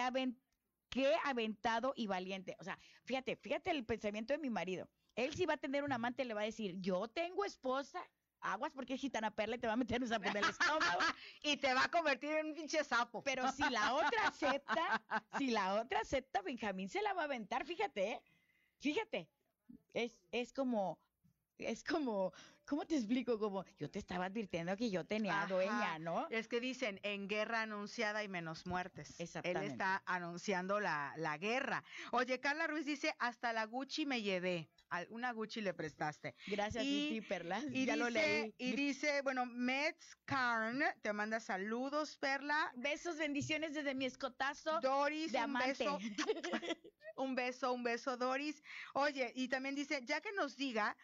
[0.91, 2.57] qué aventado y valiente.
[2.61, 4.89] O sea, fíjate, fíjate el pensamiento de mi marido.
[5.15, 8.03] Él si va a tener un amante le va a decir, yo tengo esposa
[8.41, 11.01] aguas porque es gitana perla y te va a meter un sapo en el estómago.
[11.43, 13.23] y te va a convertir en un pinche sapo.
[13.23, 15.03] Pero si la otra acepta,
[15.39, 18.23] si la otra acepta, Benjamín se la va a aventar, fíjate, ¿eh?
[18.79, 19.29] fíjate.
[19.93, 20.99] Es, es como,
[21.59, 22.33] es como,
[22.71, 23.37] ¿cómo te explico?
[23.37, 26.29] Como, yo te estaba advirtiendo que yo tenía dueña, ¿no?
[26.31, 29.19] Es que dicen, en guerra anunciada y menos muertes.
[29.19, 29.67] Exactamente.
[29.67, 31.83] Él está anunciando la, la guerra.
[32.13, 34.71] Oye, Carla Ruiz dice, hasta la Gucci me llevé
[35.11, 36.35] una Gucci le prestaste.
[36.47, 37.61] Gracias, y, Perla.
[37.73, 38.55] Y ya dice, lo leí.
[38.59, 42.73] Y dice, bueno, Metz Carn te manda saludos, Perla.
[42.77, 44.81] Besos, bendiciones desde mi escotazo.
[44.81, 45.99] Doris, un beso.
[47.17, 48.63] un beso, un beso, Doris.
[48.95, 50.97] Oye, y también dice, ya que nos diga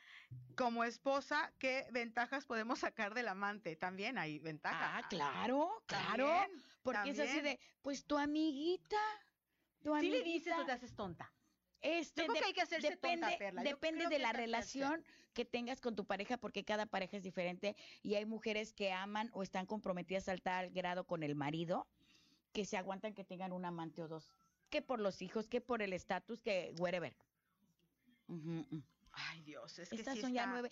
[0.56, 3.76] como esposa qué ventajas podemos sacar del amante.
[3.76, 5.04] También hay ventajas.
[5.04, 6.32] Ah, claro, claro.
[6.82, 8.96] porque es así de, pues tu amiguita.
[9.82, 10.18] Tu amiguita.
[10.18, 11.32] le dices o te haces tonta.
[11.82, 16.64] Este, hay que hacerse depende, depende de la relación que tengas con tu pareja, porque
[16.64, 21.04] cada pareja es diferente y hay mujeres que aman o están comprometidas al tal grado
[21.04, 21.86] con el marido
[22.52, 24.32] que se aguantan que tengan un amante o dos,
[24.70, 27.14] que por los hijos, que por el estatus, que whatever.
[29.18, 30.68] Ay, Dios, es que Estas son ya nueve.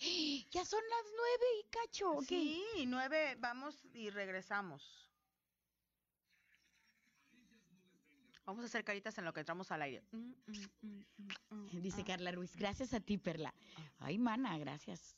[0.51, 2.21] Ya son las nueve y cacho.
[2.21, 5.09] Sí, nueve, vamos y regresamos.
[8.45, 10.03] Vamos a hacer caritas en lo que entramos al aire.
[10.11, 10.33] Mm,
[10.83, 11.05] mm,
[11.49, 13.51] mm, Dice Carla Ruiz, gracias a ti, Perla.
[13.77, 14.05] Ah.
[14.05, 15.17] Ay, mana, gracias.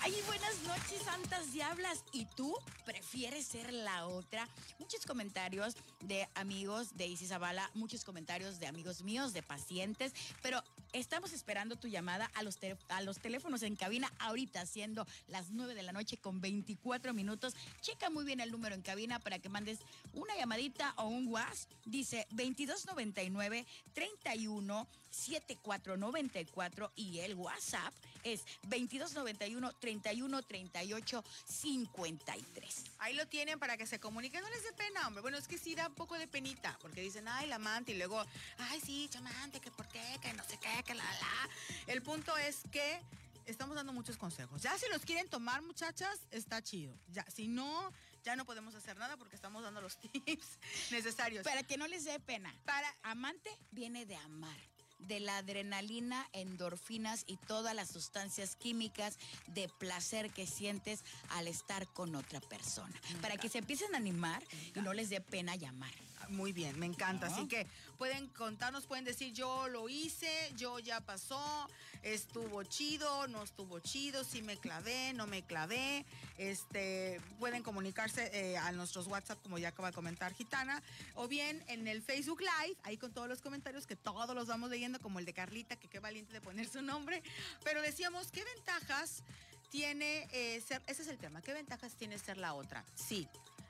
[0.00, 2.04] Ay, buenas noches, santas diablas.
[2.12, 4.48] ¿Y tú prefieres ser la otra?
[4.78, 10.62] Muchos comentarios de amigos de Isis Zavala, muchos comentarios de amigos míos, de pacientes, pero
[10.92, 15.74] estamos esperando tu llamada a los, a los teléfonos en cabina ahorita, siendo las 9
[15.74, 17.54] de la noche con 24 minutos.
[17.80, 19.78] Checa muy bien el número en cabina para que mandes
[20.14, 21.70] una llamadita o un WhatsApp.
[21.84, 32.84] Dice 2299 31 7494 y el WhatsApp es 2291 31 38 53.
[32.98, 35.22] Ahí lo tienen para que se comuniquen, no les dé pena, hombre.
[35.22, 37.98] Bueno, es que sí da un poco de penita, porque dicen, ay, la amante, y
[37.98, 38.24] luego,
[38.58, 41.48] ay, sí, chamante, que por qué, que no sé qué, que la, la.
[41.86, 43.00] El punto es que
[43.46, 44.62] estamos dando muchos consejos.
[44.62, 46.94] Ya si los quieren tomar, muchachas, está chido.
[47.08, 47.92] Ya, si no,
[48.24, 50.58] ya no podemos hacer nada porque estamos dando los tips
[50.90, 51.44] necesarios.
[51.44, 52.54] Para que no les dé pena.
[52.64, 54.71] Para amante viene de amar
[55.08, 61.86] de la adrenalina, endorfinas y todas las sustancias químicas de placer que sientes al estar
[61.88, 62.94] con otra persona.
[63.20, 64.42] Para que se empiecen a animar
[64.74, 65.92] y no les dé pena llamar.
[66.28, 67.26] Muy bien, me encanta.
[67.26, 67.66] Así que
[67.98, 71.68] pueden contarnos, pueden decir yo lo hice, yo ya pasó,
[72.02, 76.04] estuvo chido, no estuvo chido, sí me clavé, no me clavé.
[76.38, 80.82] Este, pueden comunicarse eh, a nuestros WhatsApp, como ya acaba de comentar Gitana,
[81.14, 84.70] o bien en el Facebook Live, ahí con todos los comentarios que todos los vamos
[84.70, 87.22] leyendo, como el de Carlita, que qué valiente de poner su nombre.
[87.62, 89.22] Pero decíamos, ¿qué ventajas
[89.70, 92.84] tiene eh, ser, ese es el tema, ¿qué ventajas tiene ser la otra?
[92.94, 93.26] Sí,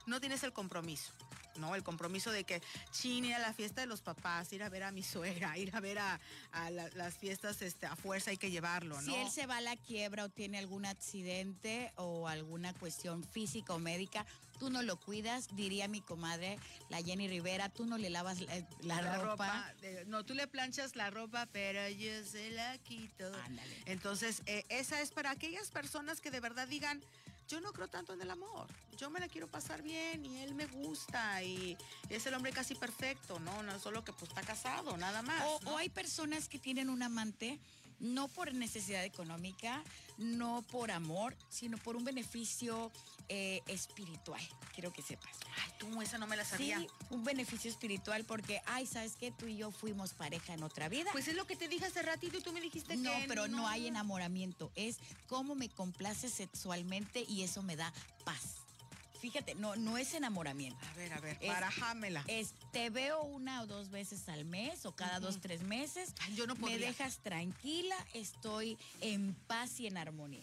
[0.06, 1.12] no tienes el compromiso.
[1.56, 1.74] ¿no?
[1.74, 2.62] El compromiso de que,
[2.92, 5.74] chin, ir a la fiesta de los papás, ir a ver a mi suegra, ir
[5.74, 6.20] a ver a,
[6.70, 9.02] las fiestas este, a fuerza hay que llevarlo, ¿no?
[9.02, 13.74] Si él se va a la quiebra o tiene algún accidente o alguna cuestión física
[13.74, 14.24] o médica,
[14.58, 16.56] tú no lo cuidas, diría mi comadre,
[16.88, 18.38] la Jenny Rivera, tú no le lavas
[18.82, 19.72] la, ropa.
[20.06, 23.30] no, tú le planchas la ropa, pero yo se la quito.
[23.86, 27.02] Entonces, eh, esa es para aquellas personas que de verdad digan,
[27.48, 28.66] yo no creo tanto en el amor.
[28.96, 31.76] Yo me la quiero pasar bien y él me gusta y
[32.08, 33.62] es el hombre casi perfecto, ¿no?
[33.62, 35.44] No solo que pues está casado, nada más.
[35.64, 37.58] O, hay personas que tienen un amante
[38.02, 39.82] no por necesidad económica,
[40.18, 42.92] no por amor, sino por un beneficio
[43.28, 44.42] eh, espiritual.
[44.74, 45.36] Quiero que sepas.
[45.56, 46.78] Ay, tú, esa no me la sabía.
[46.78, 49.30] Sí, un beneficio espiritual porque, ay, ¿sabes qué?
[49.30, 51.10] Tú y yo fuimos pareja en otra vida.
[51.12, 53.24] Pues es lo que te dije hace ratito y tú me dijiste no, que no,
[53.28, 54.72] pero no hay enamoramiento.
[54.74, 57.92] Es cómo me complace sexualmente y eso me da
[58.24, 58.56] paz.
[59.22, 60.84] Fíjate, no, no es enamoramiento.
[60.84, 62.24] A ver, a ver, Es- barajámela.
[62.26, 66.12] Es, te veo una o dos veces al mes o cada dos, tres meses.
[66.22, 66.88] Ay, yo no me podría.
[66.88, 70.42] dejas tranquila, estoy en paz y en armonía.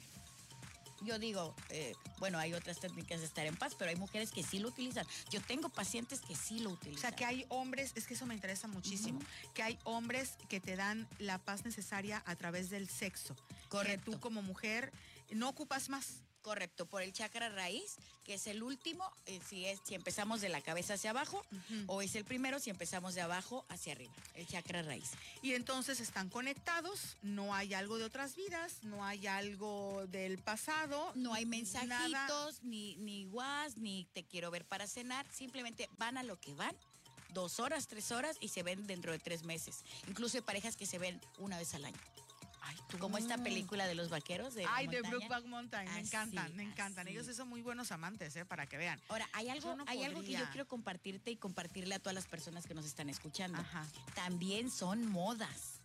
[1.02, 4.44] Yo digo, eh, bueno, hay otras técnicas de estar en paz, pero hay mujeres que
[4.44, 5.06] sí lo utilizan.
[5.30, 7.02] Yo tengo pacientes que sí lo O utilizan.
[7.02, 9.20] sea, que hay hombres, es que eso me interesa muchísimo,
[9.54, 13.36] que hay hombres que te dan la paz necesaria a través del sexo.
[13.68, 14.06] Correcto.
[14.12, 14.92] Que tú como mujer
[15.32, 16.22] no ocupas más.
[16.42, 20.50] Correcto, por el chakra raíz, que es el último, eh, si, es, si empezamos de
[20.50, 21.46] la cabeza hacia abajo,
[21.88, 25.12] o es el primero si empezamos de abajo hacia arriba, el chakra raíz.
[25.42, 31.12] Y entonces están conectados, no hay algo de otras vidas, no hay algo del pasado.
[31.16, 31.58] No hay nada.
[31.58, 36.54] mensajitos, ni, ni guas, ni te quiero ver para cenar, simplemente van a lo que
[36.54, 36.76] van,
[37.34, 39.84] dos horas, tres horas, y se ven dentro de tres meses.
[40.08, 42.00] Incluso hay parejas que se ven una vez al año.
[42.70, 43.00] Ay, tú.
[43.00, 45.02] Como esta película de los vaqueros de Ay, de.
[45.02, 47.08] Brookback Mountain, me Así, encantan, me encantan.
[47.08, 47.18] así.
[47.18, 48.46] Ellos son muy buenos amantes, ¿eh?
[48.46, 49.00] Para que vean.
[49.10, 52.28] Ahora, hay algo, no hay algo que yo quiero compartirte y compartirle a todas las
[52.28, 53.58] personas que nos están escuchando.
[53.60, 53.86] Ajá.
[54.14, 55.80] También son modas.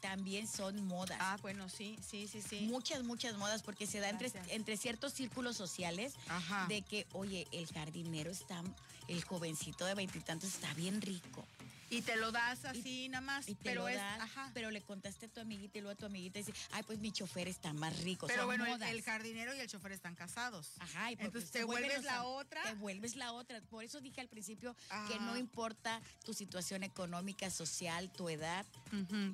[0.00, 1.18] También son modas.
[1.20, 2.60] Ah, bueno, sí, sí, sí, sí.
[2.60, 6.66] Muchas, muchas modas porque se da entre, entre ciertos círculos sociales Ajá.
[6.68, 8.62] de que, oye, el jardinero está,
[9.08, 11.46] el jovencito de veintitantos está bien rico.
[11.90, 14.50] Y te lo das así nada más, Y te pero lo es, das, ajá.
[14.54, 17.00] pero le contaste a tu amiguita y luego a tu amiguita y dice, ay, pues
[17.00, 18.26] mi chofer está más rico.
[18.28, 20.72] Pero bueno, el, jardinero y el chofer están casados.
[20.78, 22.62] Ajá, y pues, Entonces te vuelves la otra.
[22.62, 23.60] Te vuelves la otra.
[23.62, 24.76] Por eso dije al principio
[25.08, 28.64] que no importa tu situación económica, social, tu edad,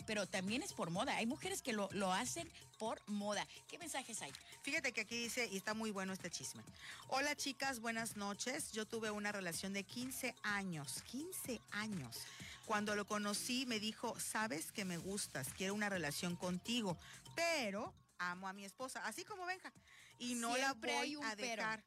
[0.06, 1.16] pero también es por moda.
[1.16, 3.46] Hay mujeres que lo, lo hacen por moda.
[3.68, 4.32] ¿Qué mensajes hay?
[4.62, 6.62] Fíjate que aquí dice, y está muy bueno este chisme.
[7.08, 8.72] Hola chicas, buenas noches.
[8.72, 12.18] Yo tuve una relación de 15 años, 15 años.
[12.66, 16.98] Cuando lo conocí me dijo, sabes que me gustas, quiero una relación contigo,
[17.34, 19.72] pero amo a mi esposa, así como Benja,
[20.18, 21.62] y no la Siempre voy a pero.
[21.62, 21.84] dejar.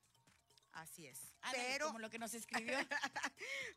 [0.72, 1.20] Así es.
[1.42, 2.78] Ándale, pero como lo que nos escribió.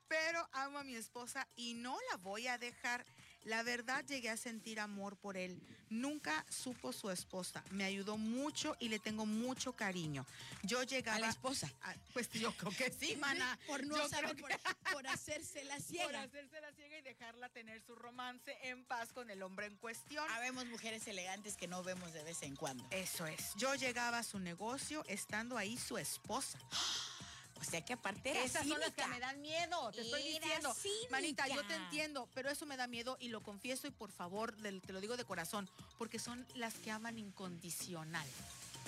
[0.08, 3.04] pero amo a mi esposa y no la voy a dejar.
[3.44, 5.60] La verdad llegué a sentir amor por él.
[5.90, 7.62] Nunca supo su esposa.
[7.70, 10.24] Me ayudó mucho y le tengo mucho cariño.
[10.62, 11.16] Yo llegaba...
[11.16, 11.70] a la esposa.
[11.82, 13.58] a- pues yo creo que sí, mana.
[13.66, 14.50] Por no Yo saber, por,
[14.92, 16.22] por hacerse la Por ciega.
[16.22, 20.24] hacerse la ciega y dejarla tener su romance en paz con el hombre en cuestión.
[20.30, 22.86] Habemos mujeres elegantes que no vemos de vez en cuando.
[22.90, 23.54] Eso es.
[23.56, 26.58] Yo llegaba a su negocio estando ahí su esposa.
[27.62, 30.40] O sea que aparte era Esas son las que me dan miedo, te estoy Era
[30.46, 30.76] diciendo.
[31.10, 34.52] Manita, yo te entiendo, pero eso me da miedo y lo confieso y por favor,
[34.56, 38.26] te lo digo de corazón, porque son las que aman incondicional.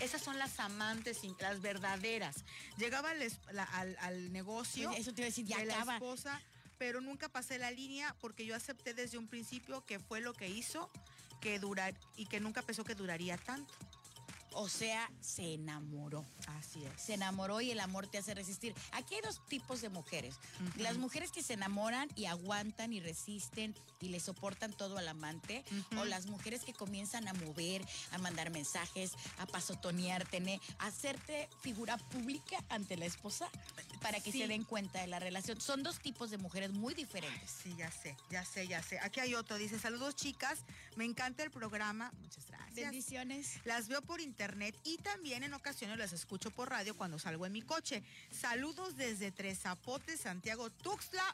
[0.00, 2.34] Esas son las amantes, las verdaderas.
[2.76, 5.66] Llegaba al, es- la- al- al negocio Pues eso te iba a decir, ya de
[5.66, 6.42] la esposa,
[6.76, 10.48] pero nunca pasé la línea porque yo acepté desde un principio que fue lo que
[10.48, 10.90] hizo
[11.40, 13.72] que durar y que nunca pensó que duraría tanto.
[14.56, 16.24] O sea, se enamoró.
[16.46, 17.02] Así es.
[17.02, 18.72] Se enamoró y el amor te hace resistir.
[18.92, 20.36] Aquí hay dos tipos de mujeres.
[20.76, 25.64] Las mujeres que se enamoran y aguantan y resisten y le soportan todo al amante.
[25.98, 31.48] O las mujeres que comienzan a mover, a mandar mensajes, a pasotonearte, ne- a hacerte
[31.60, 33.48] figura pública ante la esposa
[34.00, 34.38] para que Sí.
[34.38, 35.60] se den cuenta de la relación.
[35.60, 37.50] Son dos tipos de mujeres muy diferentes.
[37.62, 39.00] Sí, ya sé, ya sé, ya sé.
[39.00, 39.56] Aquí hay otro.
[39.58, 40.60] Dice, saludos chicas,
[40.94, 42.12] me encanta el programa.
[42.20, 42.74] Muchas gracias.
[42.76, 43.60] Bendiciones.
[43.64, 44.43] Las veo por internet
[44.84, 48.02] y también en ocasiones las escucho por radio cuando salgo en mi coche.
[48.30, 51.24] Saludos desde Tres Zapotes, Santiago, Tuxtla.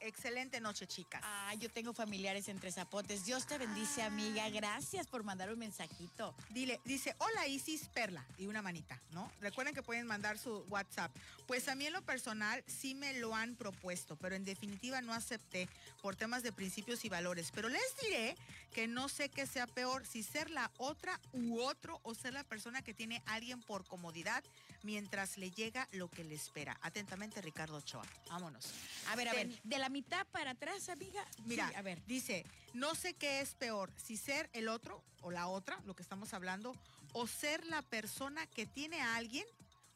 [0.00, 1.20] Excelente noche, chicas.
[1.24, 3.24] Ah, yo tengo familiares entre zapotes.
[3.24, 4.06] Dios te bendice, Ah.
[4.06, 4.48] amiga.
[4.50, 6.34] Gracias por mandar un mensajito.
[6.50, 9.30] Dile, dice, hola Isis Perla, y una manita, ¿no?
[9.40, 11.14] Recuerden que pueden mandar su WhatsApp.
[11.46, 15.12] Pues a mí en lo personal sí me lo han propuesto, pero en definitiva no
[15.14, 15.68] acepté
[16.02, 17.50] por temas de principios y valores.
[17.52, 18.36] Pero les diré
[18.72, 22.44] que no sé qué sea peor, si ser la otra u otro o ser la
[22.44, 24.44] persona que tiene a alguien por comodidad
[24.82, 26.78] mientras le llega lo que le espera.
[26.82, 28.04] Atentamente, Ricardo Ochoa.
[28.28, 28.66] Vámonos.
[29.08, 31.24] A ver, a ver, de la mitad para atrás, amiga.
[31.44, 32.02] Mira, Sí, a ver.
[32.06, 36.02] dice, no sé qué es peor, si ser el otro o la otra, lo que
[36.02, 36.74] estamos hablando,
[37.12, 39.46] o ser la persona que tiene a alguien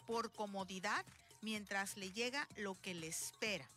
[0.07, 1.05] por comodidad
[1.43, 3.69] mientras le llega lo que le espera.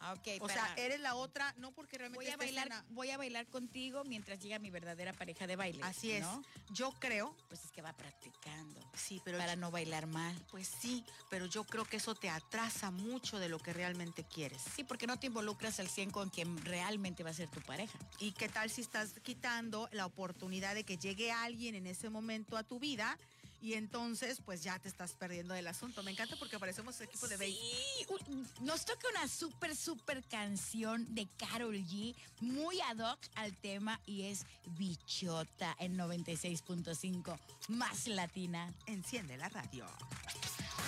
[0.00, 3.16] Ah, ok, O sea, eres la otra, no porque realmente voy a bailar, voy a
[3.16, 5.82] bailar contigo mientras llega mi verdadera pareja de baile.
[5.82, 6.22] Así es.
[6.22, 6.42] ¿no?
[6.70, 10.34] Yo creo, Pues es que va practicando sí, pero para no bailar mal.
[10.50, 14.62] pues sí, pero yo creo que eso te atrasa mucho de lo que realmente quieres.
[14.74, 17.98] Sí, porque no te involucras al 100 con quien realmente va a ser tu pareja.
[18.18, 22.56] ¿Y qué tal si estás quitando la oportunidad de que llegue alguien en ese momento
[22.56, 23.18] a tu vida?
[23.66, 26.00] Y entonces, pues ya te estás perdiendo del asunto.
[26.04, 28.20] Me encanta porque parecemos equipo de béisbol.
[28.24, 33.56] Sí, un- nos toca una súper, súper canción de Carol G, muy ad hoc al
[33.56, 34.46] tema y es
[34.78, 38.72] Bichota en 96.5, más latina.
[38.86, 39.84] Enciende la radio.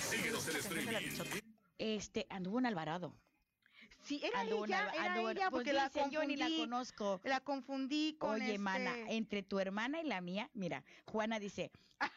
[0.09, 1.41] Síguenos en streaming.
[1.79, 3.13] Este, anduvo en Alvarado.
[4.09, 7.21] Sí, era ella, era ella, pues porque la dice, yo ni la confundí, conozco.
[7.25, 11.71] la confundí con Oye, este- mana, entre tu hermana y la mía, mira, Juana dice,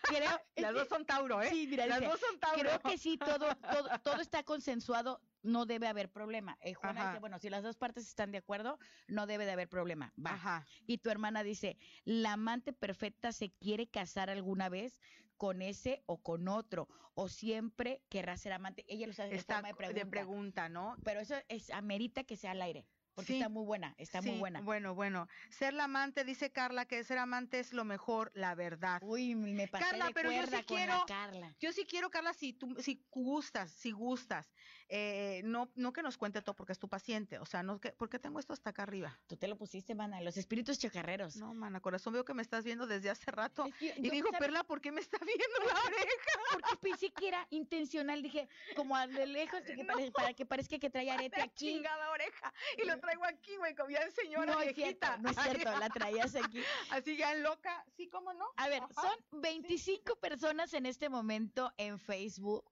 [0.04, 1.50] creo, Las dos son Tauro, ¿eh?
[1.50, 2.60] Sí, mira, Las dice, dos son Tauro.
[2.62, 6.58] creo que sí, todo, todo, todo está consensuado, no debe haber problema.
[6.62, 7.10] Eh, Juana Ajá.
[7.12, 8.78] dice, bueno, si las dos partes están de acuerdo,
[9.08, 10.14] no debe de haber problema.
[10.24, 10.34] Va.
[10.36, 10.66] Ajá.
[10.88, 15.02] Y tu hermana dice, la amante perfecta se quiere casar alguna vez
[15.42, 18.86] con ese o con otro, o siempre querrá ser amante.
[18.88, 20.70] Ella lo sabe en Está forma de de pregunta.
[20.70, 20.96] ¿no?
[21.04, 23.38] Pero eso es amerita que sea al aire, porque Sí.
[23.40, 24.62] está muy buena, está muy buena.
[24.62, 25.28] Bueno, bueno.
[25.50, 29.02] Ser la amante, dice Carla, que ser amante es lo mejor, la verdad.
[29.02, 31.56] Uy, me pasé Carla, de pero yo sí quiero- Carla.
[31.60, 34.54] Yo sí quiero, Carla, si tú, si gustas, si gustas,
[34.94, 37.94] eh, no, no que nos cuente todo porque es tu paciente, o sea, no que,
[37.94, 39.18] porque tengo esto hasta acá arriba.
[39.26, 41.38] Tú te lo pusiste, mana, los espíritus chacarreros.
[41.38, 43.66] No, mana, corazón, veo que me estás viendo desde hace rato.
[43.68, 44.30] Es que Y yo, digo.
[44.38, 46.40] Perla, ¿por qué me está viendo la oreja?
[46.52, 49.94] porque pensé que era intencional, dije, como a lejos, de que No.
[49.94, 51.68] pare- para que parezca que trae arete La aquí.
[51.76, 52.54] chingada oreja.
[52.78, 55.18] Y lo traigo aquí, güey, como ya señora No es cierto, viejita.
[55.20, 56.62] no es cierto, la traías aquí.
[56.90, 57.86] Así ya loca.
[57.96, 58.46] Sí, ¿cómo no?
[58.58, 58.94] A ver, Ajá.
[59.30, 62.66] son 25 personas en este momento en Facebook,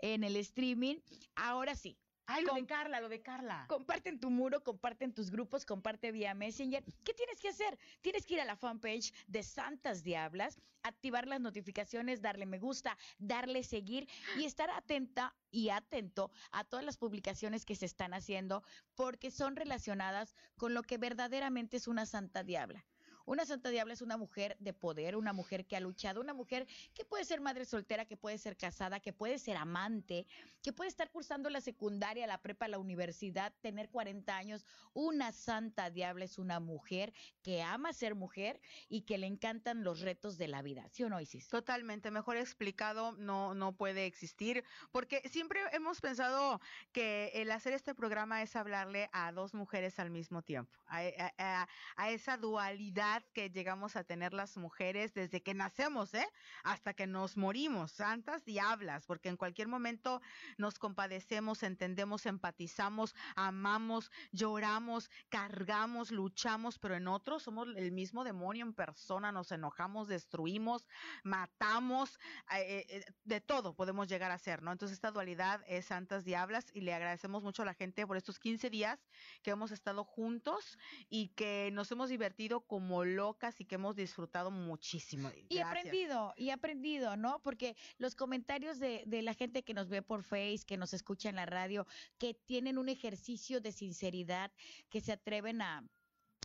[0.00, 0.96] en el streaming.
[1.36, 3.66] Ahora sí, Ay, lo de Carla, lo de Carla.
[3.68, 6.82] comparten tu muro, comparten tus grupos, comparte vía Messenger.
[7.04, 7.78] ¿Qué tienes que hacer?
[8.00, 12.96] Tienes que ir a la fanpage de Santas Diablas, activar las notificaciones, darle me gusta,
[13.18, 18.62] darle seguir y estar atenta y atento a todas las publicaciones que se están haciendo
[18.94, 22.86] porque son relacionadas con lo que verdaderamente es una Santa Diabla.
[23.26, 26.66] Una Santa Diabla es una mujer de poder, una mujer que ha luchado, una mujer
[26.94, 30.26] que puede ser madre soltera, que puede ser casada, que puede ser amante,
[30.62, 34.66] que puede estar cursando la secundaria, la prepa, la universidad, tener 40 años.
[34.92, 40.00] Una Santa Diabla es una mujer que ama ser mujer y que le encantan los
[40.00, 40.88] retos de la vida.
[40.90, 41.48] ¿Sí o no, Isis?
[41.48, 46.60] Totalmente, mejor explicado no, no puede existir, porque siempre hemos pensado
[46.92, 51.32] que el hacer este programa es hablarle a dos mujeres al mismo tiempo, a, a-
[51.38, 56.26] a- a esa dualidad que llegamos a tener las mujeres desde que nacemos, ¿eh?
[56.62, 60.20] hasta que nos morimos, santas diablas, porque en cualquier momento
[60.58, 68.64] nos compadecemos, entendemos, empatizamos, amamos, lloramos, cargamos, luchamos, pero en otros somos el mismo demonio
[68.64, 70.86] en persona, nos enojamos, destruimos,
[71.22, 72.18] matamos,
[72.54, 74.72] eh, eh, de todo podemos llegar a ser, ¿no?
[74.72, 78.38] Entonces esta dualidad es Santas Diablas y le agradecemos mucho a la gente por estos
[78.38, 78.98] 15 días
[79.42, 84.50] que hemos estado juntos y que nos hemos divertido como locas y que hemos disfrutado
[84.50, 85.30] muchísimo.
[85.48, 87.40] Y aprendido, y aprendido, ¿no?
[87.42, 91.28] Porque los comentarios de, de la gente que nos ve por Face, que nos escucha
[91.28, 91.86] en la radio,
[92.18, 94.52] que tienen un ejercicio de sinceridad,
[94.88, 95.84] que se atreven a,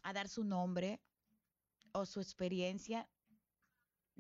[0.04, 1.00] a dar su nombre
[1.92, 3.08] o su experiencia.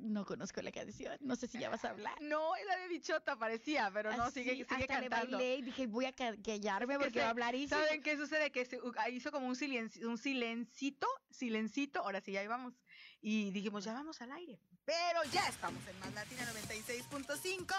[0.01, 2.15] No conozco la canción, no sé si ya vas a hablar.
[2.21, 5.38] No, es la de bichota parecía, pero no, Así, sigue, sigue hasta le cantando.
[5.38, 7.69] bailé y dije, voy a ca- callarme porque se- va a hablar Isis.
[7.69, 8.51] ¿Saben qué sucede?
[8.51, 12.73] Que se, uh, hizo como un silencio, un silencito, silencito, ahora sí, ya íbamos.
[13.21, 14.59] Y dijimos, ya vamos al aire.
[14.85, 17.75] Pero ya estamos en Más Latina 96.5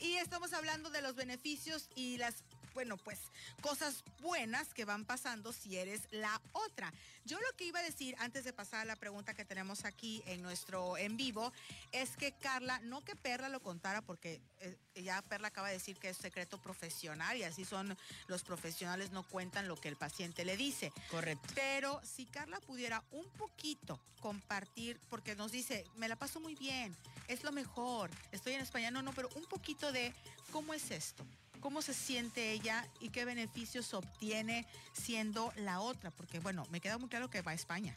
[0.00, 2.44] y estamos hablando de los beneficios y las,
[2.80, 3.18] bueno, pues
[3.60, 6.90] cosas buenas que van pasando si eres la otra.
[7.26, 10.22] Yo lo que iba a decir antes de pasar a la pregunta que tenemos aquí
[10.24, 11.52] en nuestro en vivo
[11.92, 15.98] es que Carla, no que Perla lo contara porque eh, ya Perla acaba de decir
[15.98, 17.94] que es secreto profesional y así son
[18.28, 20.90] los profesionales no cuentan lo que el paciente le dice.
[21.10, 21.52] Correcto.
[21.54, 26.96] Pero si Carla pudiera un poquito compartir, porque nos dice, me la paso muy bien,
[27.28, 30.14] es lo mejor, estoy en España, no, no, pero un poquito de
[30.50, 31.26] cómo es esto,
[31.60, 36.98] cómo se siente ella y qué beneficios obtiene siendo la otra, porque bueno, me queda
[36.98, 37.94] muy claro que va a España.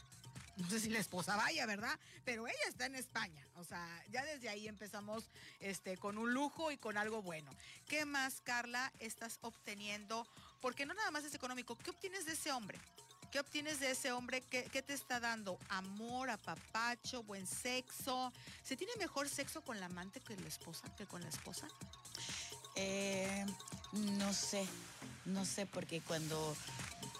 [0.56, 1.98] No sé si la esposa vaya, ¿verdad?
[2.24, 3.44] Pero ella está en España.
[3.56, 5.24] O sea, ya desde ahí empezamos
[5.58, 7.50] este, con un lujo y con algo bueno.
[7.88, 10.26] ¿Qué más, Carla, estás obteniendo?
[10.60, 11.76] Porque no nada más es económico.
[11.76, 12.78] ¿Qué obtienes de ese hombre?
[13.32, 14.42] ¿Qué obtienes de ese hombre?
[14.42, 15.58] ¿Qué, te está dando?
[15.68, 18.32] Amor, apapacho, buen sexo.
[18.62, 21.66] ¿Se tiene mejor sexo con la amante que la esposa que con la esposa?
[22.76, 23.44] Eh,
[23.92, 24.66] no sé,
[25.24, 26.56] no sé, porque cuando,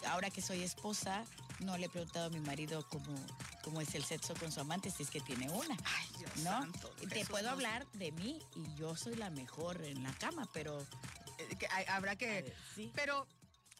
[0.07, 1.25] ahora que soy esposa,
[1.61, 3.15] no le he preguntado a mi marido cómo,
[3.63, 5.77] cómo es el sexo con su amante, si es que tiene una.
[5.85, 6.51] Ay, Dios ¿no?
[6.51, 10.49] santo, Te Jesús puedo hablar de mí y yo soy la mejor en la cama,
[10.53, 10.81] pero
[11.39, 12.27] eh, que hay- habrá que...
[12.27, 12.91] ver, sí.
[12.95, 13.27] Pero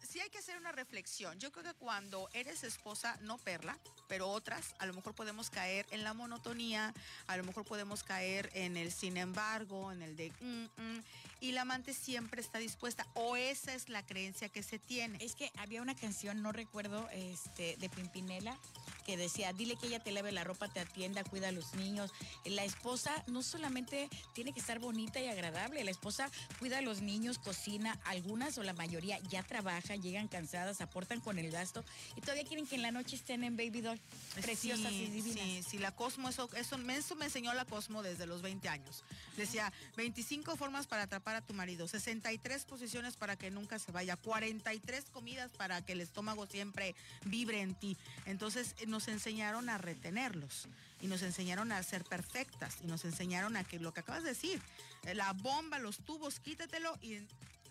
[0.09, 1.39] sí hay que hacer una reflexión.
[1.41, 3.77] Yo creo que cuando eres esposa, no perla,
[4.09, 6.95] pero otras, a lo mejor podemos caer en la monotonía,
[7.27, 11.03] a lo mejor podemos caer en el sin embargo, en el de mm, mm,
[11.45, 15.19] y la amante siempre está dispuesta, o esa es la creencia que se tiene.
[15.21, 18.57] Es que había una canción, no recuerdo, este, de Pimpinela,
[19.05, 22.11] que decía, dile que ella te lave la ropa, te atienda, cuida a los niños.
[22.47, 27.03] La esposa no solamente tiene que estar bonita y agradable, la esposa cuida a los
[27.03, 31.85] niños, cocina, algunas o la mayoría ya trabajan, llegan cansadas, aportan con el gasto
[32.17, 33.94] y todavía quieren que en la noche estén en baby doll,
[34.41, 35.45] preciosas Sí, y divinas.
[35.45, 38.69] Sí, sí, la Cosmo, eso, eso, me- eso me enseñó la Cosmo desde los 20
[38.69, 39.05] años.
[39.37, 44.17] Decía, 25 formas para atrapar a tu marido, 63 posiciones para que nunca se vaya,
[44.17, 47.97] 43 comidas para que el estómago siempre vibre en ti.
[48.27, 50.69] Entonces eh, nos enseñaron a retenerlos
[51.01, 54.31] y nos enseñaron a ser perfectas y nos enseñaron a que lo que acabas de
[54.31, 54.61] decir,
[55.05, 57.19] eh, la bomba, los tubos, quítatelo y...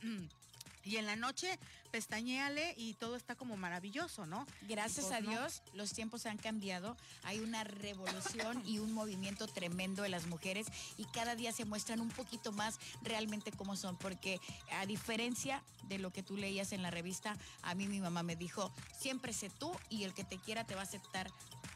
[0.83, 1.59] Y en la noche
[1.91, 4.45] pestañéale y todo está como maravilloso, ¿no?
[4.63, 5.29] Gracias Pues a no.
[5.29, 6.97] Dios, los tiempos han cambiado.
[7.23, 10.67] Hay una revolución y un movimiento tremendo de las mujeres
[10.97, 13.97] y cada día se muestran un poquito más realmente cómo son.
[13.97, 14.39] Porque
[14.71, 18.35] a diferencia de lo que tú leías en la revista, a mí mi mamá me
[18.35, 21.29] dijo, siempre sé tú y el que te quiera te va a aceptar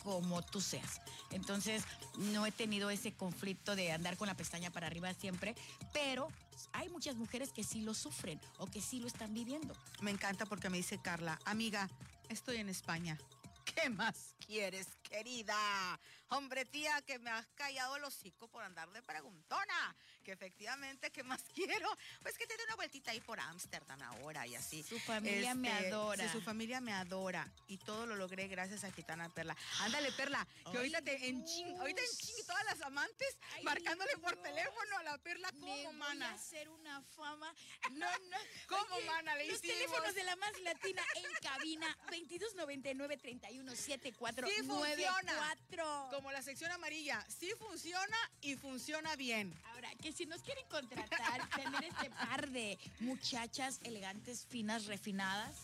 [0.03, 1.01] como tú seas.
[1.31, 1.83] Entonces,
[2.17, 5.55] no he tenido ese conflicto de andar con la pestaña para arriba siempre,
[5.93, 6.29] pero
[6.73, 9.75] hay muchas mujeres que sí lo sufren o que sí lo están viviendo.
[10.01, 11.89] Me encanta porque me dice Carla, amiga,
[12.29, 13.17] estoy en España.
[13.65, 15.99] ¿Qué más quieres, querida?
[16.29, 19.95] Hombre, tía, que me has callado el hocico por andar de preguntona.
[20.23, 21.89] Que efectivamente, ¿qué más quiero?
[22.21, 24.83] Pues que te dé una vueltita ahí por Ámsterdam ahora y así.
[24.83, 26.25] Su familia me Este, adora.
[26.25, 27.49] Sí, su familia me adora.
[27.67, 29.55] Y todo lo logré gracias a Gitana Perla.
[29.79, 33.63] Ándale, Perla, que Ay, ahorita te en ching, ahorita en ching todas las amantes Ay,
[33.63, 35.49] marcándole por teléfono a la Perla.
[35.53, 36.29] Le ¿Cómo, voy mana?
[36.29, 37.53] a hacer una fama.
[37.91, 38.37] No, no.
[38.67, 39.33] ¿Cómo, mana?
[39.35, 39.77] Le Los hicimos.
[39.77, 44.61] teléfonos de la más latina en cabina 2299 3174 Sí
[45.03, 45.33] funciona.
[45.33, 46.09] 94.
[46.11, 49.53] Como la sección amarilla, sí funciona y funciona bien.
[49.73, 55.55] Ahora, que si nos quieren contratar, tener este par de muchachas elegantes, finas, refinadas,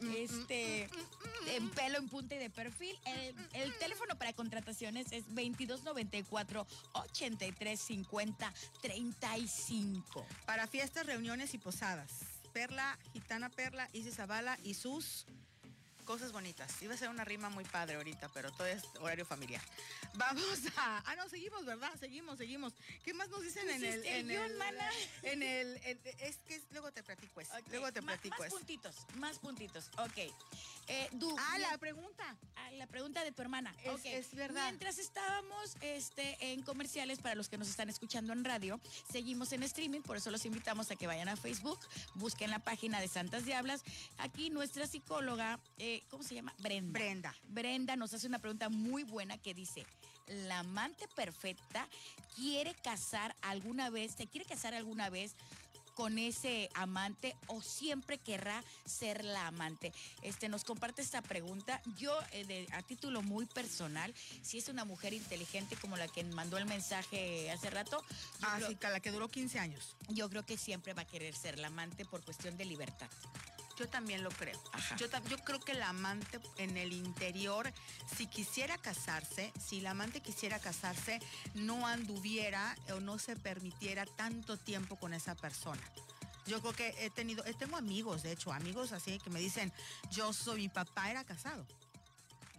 [0.00, 0.88] Mm, este,
[1.46, 8.52] en pelo, en punta y de perfil, el, el teléfono para contrataciones es 2294 8350
[8.82, 10.26] 35.
[10.44, 12.10] Para fiestas, reuniones y posadas.
[12.52, 15.26] Perla, Gitana Perla, Isis Zavala y sus
[16.06, 16.80] cosas bonitas.
[16.80, 19.60] Iba a ser una rima muy padre ahorita, pero todo es horario familiar.
[20.14, 21.02] Vamos a...
[21.04, 21.92] Ah, no, seguimos, ¿verdad?
[22.00, 22.72] Seguimos, seguimos.
[23.04, 24.06] ¿Qué más nos dicen en el...
[24.06, 24.58] En el
[25.22, 25.76] en el...
[25.84, 27.52] en- es que es- luego te platico eso.
[27.70, 28.56] Luego te platico Más eso.
[28.56, 29.90] puntitos, más puntitos.
[29.98, 30.32] Ok.
[30.88, 32.36] Eh, Du, Ah, la pregunta.
[32.54, 33.74] Ah, la pregunta de tu hermana.
[34.04, 34.64] Es verdad.
[34.66, 38.80] Mientras estábamos este, en comerciales, para los que nos están escuchando en radio,
[39.10, 41.80] seguimos en streaming, por eso los invitamos a que vayan a Facebook,
[42.14, 43.82] busquen la página de Santas Diablas.
[44.18, 46.54] Aquí nuestra psicóloga, eh, ¿cómo se llama?
[46.58, 46.92] Brenda.
[46.98, 47.34] Brenda.
[47.48, 49.86] Brenda nos hace una pregunta muy buena que dice,
[50.26, 51.88] ¿la amante perfecta
[52.34, 55.34] quiere casar alguna vez, se quiere casar alguna vez
[55.94, 59.92] con ese amante o siempre querrá ser la amante?
[60.20, 61.80] Este nos comparte esta pregunta.
[61.96, 66.22] Yo eh, de- a título muy personal, si es una mujer inteligente como la que
[66.24, 68.02] mandó el mensaje hace rato,
[68.42, 69.96] Ah, creo, sí, la que duró 15 años.
[70.08, 73.08] yo creo que siempre va a querer ser la amante por cuestión de libertad.
[73.76, 74.58] Yo también lo creo.
[74.96, 77.72] Yo, yo creo que el amante en el interior,
[78.16, 81.20] si quisiera casarse, si la amante quisiera casarse,
[81.54, 85.82] no anduviera o no se permitiera tanto tiempo con esa persona.
[86.46, 89.72] Yo creo que he tenido, eh, tengo amigos, de hecho, amigos así que me dicen,
[90.10, 91.66] yo soy, mi papá era casado.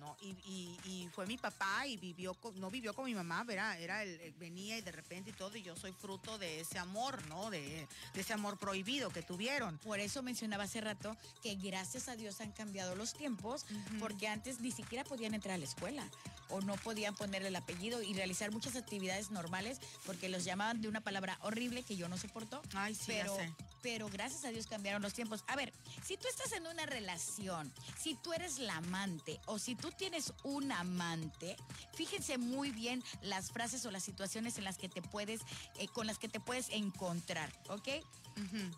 [0.08, 3.46] No, y, y- y fue mi papá y vivió con- no vivió con mi mamá,
[3.50, 6.80] era, era el, venía y de repente y todo, y yo soy fruto de ese
[6.80, 7.50] amor, ¿no?
[7.50, 9.78] De, de ese amor prohibido que tuvieron.
[9.80, 13.66] Por eso mencionaba hace rato que gracias a Dios han cambiado los tiempos,
[14.00, 16.08] porque antes ni siquiera podían entrar a la escuela
[16.50, 20.88] o no podían ponerle el apellido y realizar muchas actividades normales porque los llamaban de
[20.88, 22.62] una palabra horrible que yo no soporto.
[22.74, 23.54] Ay, sí, ya pero, sé.
[23.82, 25.44] pero gracias a Dios cambiaron los tiempos.
[25.48, 25.74] A ver,
[26.06, 30.34] si tú estás en una relación, si tú eres la amante o si tú tienes
[30.44, 31.56] un amante,
[31.94, 35.42] fíjense muy bien las frases o las situaciones en las que te puedes,
[35.80, 37.88] eh, con las que te puedes encontrar, ¿ok?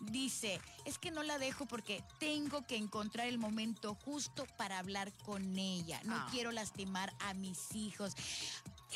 [0.00, 5.12] Dice, es que no la dejo porque tengo que encontrar el momento justo para hablar
[5.26, 6.00] con ella.
[6.04, 6.28] No Ah.
[6.30, 8.14] quiero lastimar a mis hijos.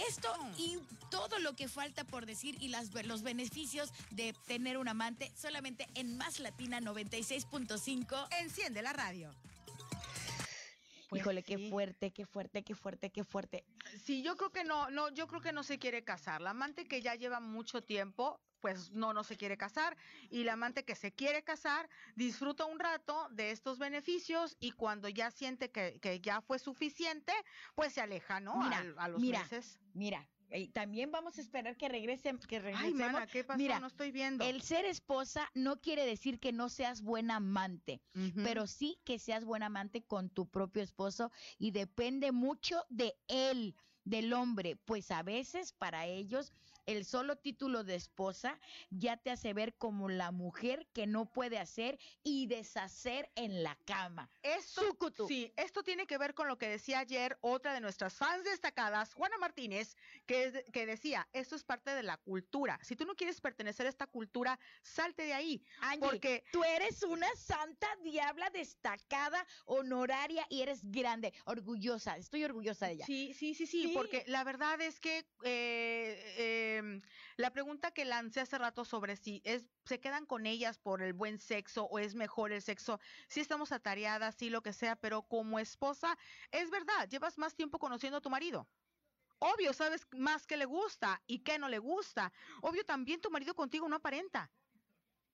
[0.08, 0.78] Esto y
[1.10, 5.86] todo lo que falta por decir y las, los beneficios de tener un amante solamente
[5.94, 8.26] en Más Latina 96.5.
[8.40, 9.34] Enciende la radio.
[11.14, 13.64] Pues Híjole, qué fuerte, qué fuerte, qué fuerte, qué fuerte.
[14.02, 16.40] Sí, yo creo que no, no, yo creo que no se quiere casar.
[16.40, 19.96] La amante que ya lleva mucho tiempo, pues no, no se quiere casar.
[20.28, 25.08] Y la amante que se quiere casar, disfruta un rato de estos beneficios y cuando
[25.08, 27.32] ya siente que, que ya fue suficiente,
[27.76, 28.56] pues se aleja, ¿no?
[28.56, 29.78] Mira, a, los mira, meses.
[29.92, 33.58] Mira, y también vamos a esperar que regrese, que Ay, mana, ¿qué pasó?
[33.58, 34.44] Mira, no estoy viendo.
[34.44, 38.02] El ser esposa no quiere decir que no seas buena amante,
[38.36, 43.74] pero sí que seas buena amante con tu propio esposo y depende mucho de él,
[44.04, 46.52] del hombre, pues a veces para ellos
[46.86, 48.60] el solo título de esposa
[48.90, 53.76] ya te hace ver como la mujer que no puede hacer y deshacer en la
[53.84, 54.30] cama.
[54.42, 55.26] Esto, Sucutu.
[55.28, 59.14] sí, esto tiene que ver con lo que decía ayer otra de nuestras fans destacadas,
[59.14, 62.78] Juana Martínez, que, es- que decía, esto es parte de la cultura.
[62.82, 65.64] Si tú no quieres pertenecer a esta cultura, salte de ahí.
[65.80, 72.16] Angie, Porque tú eres una santa diabla destacada, honoraria y eres grande, orgullosa.
[72.16, 73.06] Estoy orgullosa de ella.
[73.06, 73.92] Sí, sí, sí, sí, Sí.
[73.94, 77.00] porque la verdad es que eh, em,
[77.36, 81.12] la pregunta que lancé hace rato sobre si es se quedan con ellas por el
[81.12, 85.22] buen sexo o es mejor el sexo, sí estamos atareadas, sí lo que sea, pero
[85.28, 86.18] como esposa
[86.50, 88.68] es verdad, llevas más tiempo conociendo a tu marido.
[89.38, 92.32] Obvio, sabes más qué le gusta y qué no le gusta.
[92.62, 94.50] Obvio, también tu marido contigo no aparenta.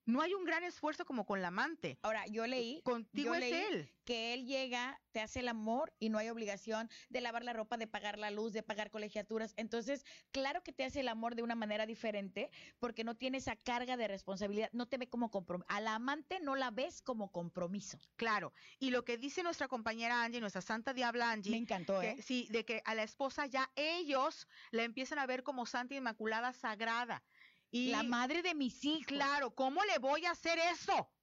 [0.06, 1.98] No hay un gran esfuerzo como con la amante.
[2.02, 3.92] Ahora, yo leí Contigo yo es leí él.
[4.04, 7.76] que él llega, te hace el amor y no hay obligación de lavar la ropa,
[7.76, 9.52] de pagar la luz, de pagar colegiaturas.
[9.56, 13.56] Entonces, claro que te hace el amor de una manera diferente porque no tiene esa
[13.56, 15.66] carga de responsabilidad, no te ve como compromiso.
[15.68, 17.98] A la amante no la ves como compromiso.
[18.16, 18.52] Claro.
[18.78, 22.22] Y lo que dice nuestra compañera Angie, nuestra santa diabla Angie, Me encantó, que- ¿eh?
[22.22, 26.52] sí, de que a la esposa ya ellos la empiezan a ver como santa inmaculada
[26.52, 27.22] sagrada.
[27.70, 29.06] Y La madre de mis hijos.
[29.06, 31.14] claro, ¿cómo le voy a hacer eso?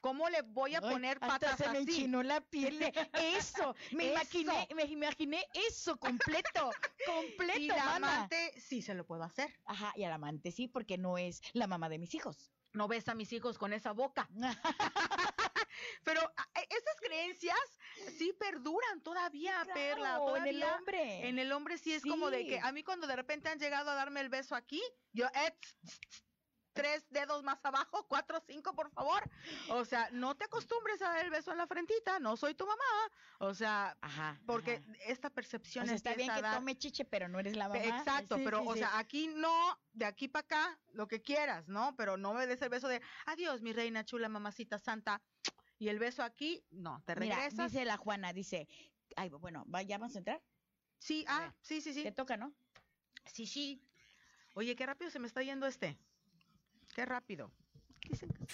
[0.00, 2.82] ¿Cómo le voy a Ay, poner hasta patas se me enchinó la piel
[3.14, 3.74] eso.
[3.92, 4.12] Me Eso.
[4.12, 6.70] imaginé, me imaginé eso completo,
[7.06, 8.14] completo, Y la mana.
[8.16, 9.58] amante sí se lo puedo hacer.
[9.64, 12.52] Ajá, y al amante sí, porque no es la mamá de mis hijos.
[12.74, 14.28] No ves a mis hijos con esa boca.
[16.04, 17.58] Pero a- e- esas creencias
[18.18, 20.16] sí perduran todavía, Perla.
[20.16, 21.28] Claro, en el todavía hombre.
[21.28, 23.90] En el hombre sí es como de que a mí cuando de repente han llegado
[23.90, 25.56] a darme el beso aquí, yo, eh,
[26.72, 29.22] tres dedos más abajo, cuatro, cinco, por favor.
[29.70, 32.66] O sea, no te acostumbres a dar el beso en la frentita, no soy tu
[32.66, 32.82] mamá.
[33.38, 34.40] O sea, Ajá.
[34.44, 34.96] porque ajá.
[35.06, 37.80] esta O percepción sea, está bien que dar- tome chiche, pero no eres la mamá.
[37.84, 38.78] Exacto, Sí, pero sí, o sí.
[38.80, 41.94] sea, aquí no, de aquí para acá, lo que quieras, ¿no?
[41.96, 45.22] Pero no me des el beso de adiós, mi reina chula, mamacita santa.
[45.78, 47.72] Y el beso aquí, no, te Mira, regresas.
[47.72, 48.68] dice la Juana, dice,
[49.16, 50.42] ay, bueno, va- ¿ya vamos a entrar?
[50.98, 51.52] sí, a ah, ver.
[51.60, 52.02] sí, sí, sí.
[52.02, 52.54] Te toca, ¿no?
[53.26, 53.82] Sí, sí.
[54.54, 55.98] Oye, qué rápido se me está yendo este.
[56.94, 57.50] Qué rápido.
[58.08, 58.46] Dicen que-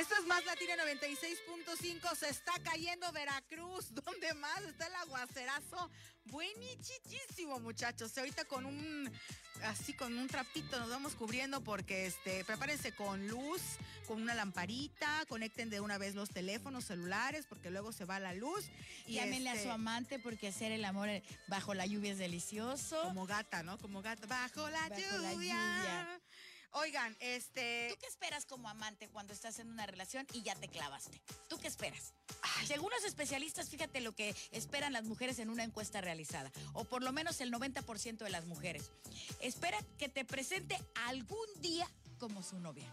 [0.00, 2.16] Esto es más Latina 96.5.
[2.16, 3.92] Se está cayendo Veracruz.
[3.94, 5.90] ¿Dónde más está el aguacerazo?
[6.24, 8.16] Buenísimo, muchachos.
[8.16, 9.12] Ahorita con un
[9.64, 13.60] así con un trapito nos vamos cubriendo porque este prepárense con luz,
[14.06, 18.32] con una lamparita, conecten de una vez los teléfonos celulares porque luego se va la
[18.32, 18.70] luz
[19.06, 21.10] y Llámenle a este, su amante porque hacer el amor
[21.46, 23.02] bajo la lluvia es delicioso.
[23.02, 23.76] como gata, ¿no?
[23.76, 26.20] Como gata bajo la, Bajo la lluvia.
[26.72, 30.68] Oigan, este ¿Tú qué esperas como amante cuando estás en una relación y ya te
[30.68, 31.20] clavaste?
[31.48, 32.14] ¿Tú qué esperas?
[32.66, 37.02] Según los especialistas, fíjate lo que esperan las mujeres en una encuesta realizada, o por
[37.02, 38.90] lo menos el 90% de las mujeres.
[39.40, 42.86] Esperan que te presente algún día como su novia.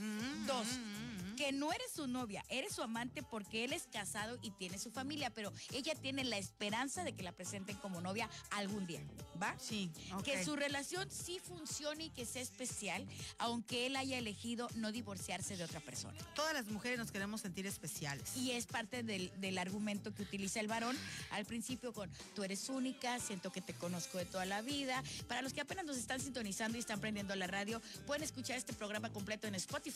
[0.00, 1.36] Mm, Dos, mm, mm.
[1.36, 4.90] que no eres su novia, eres su amante porque él es casado y tiene su
[4.90, 9.00] familia, pero ella tiene la esperanza de que la presenten como novia algún día,
[9.40, 9.54] ¿va?
[9.58, 9.90] Sí,
[10.24, 13.06] Que su relación sí funcione y que sea especial,
[13.38, 16.18] aunque él haya elegido no divorciarse de otra persona.
[16.34, 18.36] Todas las mujeres nos queremos sentir especiales.
[18.36, 20.96] Y es parte del, del argumento que utiliza el varón
[21.30, 25.02] al principio con tú eres única, siento que te conozco de toda la vida.
[25.28, 28.72] Para los que apenas nos están sintonizando y están prendiendo la radio, pueden escuchar este
[28.72, 29.89] programa completo en Spotify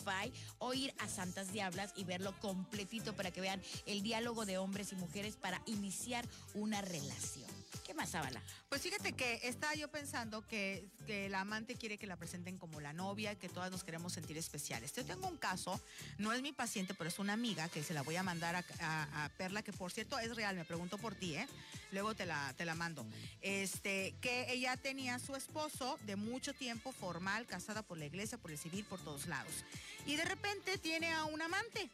[0.59, 4.93] o ir a Santas Diablas y verlo completito para que vean el diálogo de hombres
[4.93, 7.54] y mujeres para iniciar una relación.
[7.83, 8.43] ¿Qué más, Zabala?
[8.69, 12.81] Pues fíjate que estaba yo pensando que, que la amante quiere que la presenten como
[12.81, 14.93] la novia, que todas nos queremos sentir especiales.
[14.95, 15.81] Yo tengo un caso,
[16.19, 19.31] no es mi paciente, pero es una amiga que se la voy a mandar a,
[19.37, 21.49] Perla, que por cierto es real, me pregunto por ti, ¿eh?
[21.93, 23.07] Luego te la, te la mando.
[23.41, 28.51] Este, que ella tenía su esposo de mucho tiempo, formal, casada por la iglesia, por
[28.51, 29.65] el civil, por todos lados.
[30.07, 31.91] Y de repente tiene a un amante.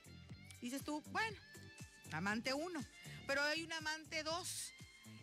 [0.61, 1.37] Dices tú, bueno,
[2.13, 2.85] amante uno.
[3.27, 4.73] Pero hay un amante dos.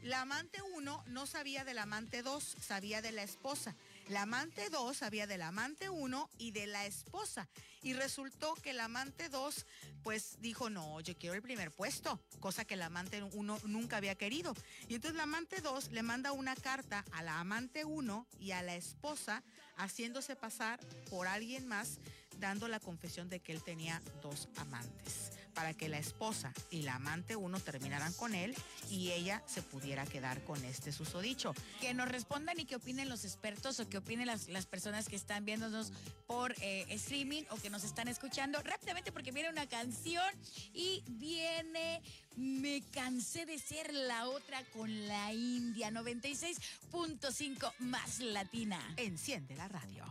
[0.03, 3.75] La amante uno no sabía del amante dos, sabía de la esposa.
[4.09, 7.49] La amante dos sabía del amante uno y de la esposa.
[7.81, 9.65] Y resultó que el amante dos,
[10.03, 14.15] pues dijo, no, yo quiero el primer puesto, cosa que el amante uno nunca había
[14.15, 14.53] querido.
[14.87, 18.61] Y entonces la amante dos le manda una carta a la amante uno y a
[18.61, 19.43] la esposa
[19.75, 20.79] haciéndose pasar
[21.09, 21.99] por alguien más,
[22.39, 26.95] dando la confesión de que él tenía dos amantes para que la esposa y la
[26.95, 28.53] amante uno terminaran con él
[28.91, 31.55] y ella se pudiera quedar con este susodicho.
[31.81, 35.15] Que nos respondan y que opinen los expertos o que opinen las, las personas que
[35.15, 35.91] están viéndonos
[36.27, 40.29] por eh, streaming o que nos están escuchando rápidamente porque viene una canción
[40.75, 42.03] y viene
[42.35, 48.79] Me cansé de ser la otra con la India 96.5 más latina.
[48.97, 50.05] Enciende la radio.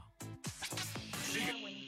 [1.37, 1.86] Eso,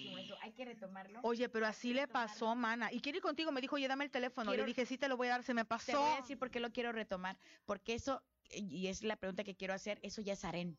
[0.49, 1.21] hay que retomarlo.
[1.23, 2.93] Oye, pero así le pasó, mana.
[2.93, 4.51] Y quiere ir contigo, me dijo, oye, dame el teléfono.
[4.51, 5.93] Quiero- Le dije, sí, te lo voy a dar, se me pasó.
[5.93, 7.39] Te voy a decir por qué lo quiero retomar.
[7.65, 10.79] Porque eso, y es la pregunta que quiero hacer, eso ya es harén.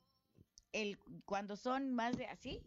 [0.71, 2.61] El, cuando son más de así,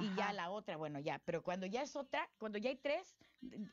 [0.00, 1.20] y ya la otra, bueno, ya.
[1.24, 3.16] Pero cuando ya es otra, cuando ya hay tres,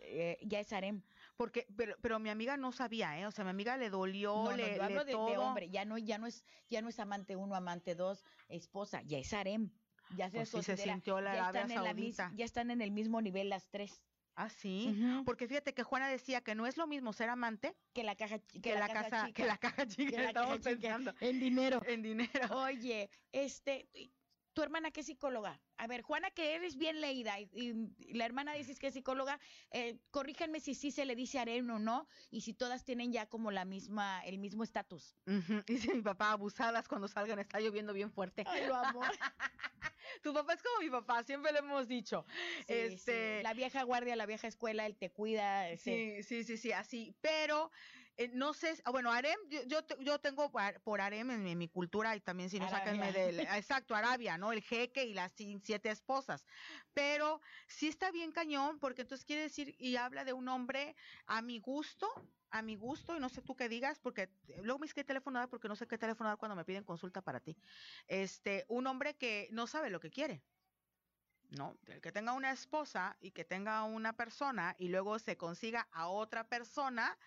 [0.03, 1.01] eh, ya es harem.
[1.35, 3.25] Porque, pero, pero mi amiga no sabía, ¿eh?
[3.25, 5.69] O sea, mi amiga le dolió, No, no, le, yo hablo le de, de hombre,
[5.71, 9.33] ya no, ya no es, ya no es amante uno, amante dos, esposa, ya es
[9.33, 9.71] harem.
[10.17, 12.31] Ya se Pues sí se sintió la ya Arabia están en la Saudita.
[12.35, 14.01] ya están en el mismo nivel las tres.
[14.35, 14.97] Ah, sí.
[15.25, 18.39] Porque fíjate que Juana decía que no es lo mismo ser amante Que la caja,
[18.39, 20.09] chi- que, la, casa, chica, que la caja chica.
[20.11, 21.81] que la estamos caja chica, pensando en dinero.
[21.85, 22.55] en dinero.
[22.55, 23.89] Oye, este,
[24.53, 25.61] tu hermana que es psicóloga.
[25.77, 29.39] A ver, Juana, que eres bien leída y, y la hermana dices que es psicóloga,
[29.71, 33.27] eh, corríjanme si sí se le dice harem o no y si todas tienen ya
[33.27, 35.15] como la misma, el mismo estatus.
[35.67, 38.43] Dice mi papá, abusadas cuando salgan, está lloviendo bien fuerte.
[38.47, 39.01] Ay, lo amo.
[40.23, 42.25] Tu papá es como mi papá, siempre lo hemos dicho.
[42.67, 43.43] Sí, Este- sí.
[43.43, 45.75] La vieja guardia, la vieja escuela, él te cuida.
[45.77, 47.15] Sí, sí, sí, sí, así.
[47.21, 47.71] Pero
[48.17, 50.51] eh, no sé, ah, bueno, harem, yo, yo, yo tengo
[50.83, 54.37] por harem en, mi- en mi cultura y también si no sáquenme del, exacto, Arabia,
[54.37, 54.51] ¿no?
[54.51, 56.45] El jeque y las siete esposas.
[56.93, 60.95] Pero sí está bien cañón porque entonces quiere decir y habla de un hombre
[61.25, 62.07] a mi gusto,
[62.49, 65.03] a mi gusto, y no sé tú qué digas, porque eh, luego me dice qué
[65.03, 67.57] teléfono dar porque no sé qué teléfono dar cuando me piden consulta para ti.
[68.07, 70.43] Este, un hombre que no sabe lo que quiere.
[71.57, 71.77] ¿no?
[71.87, 76.07] El que tenga una esposa y que tenga una persona y luego se consiga a
[76.07, 77.17] otra persona,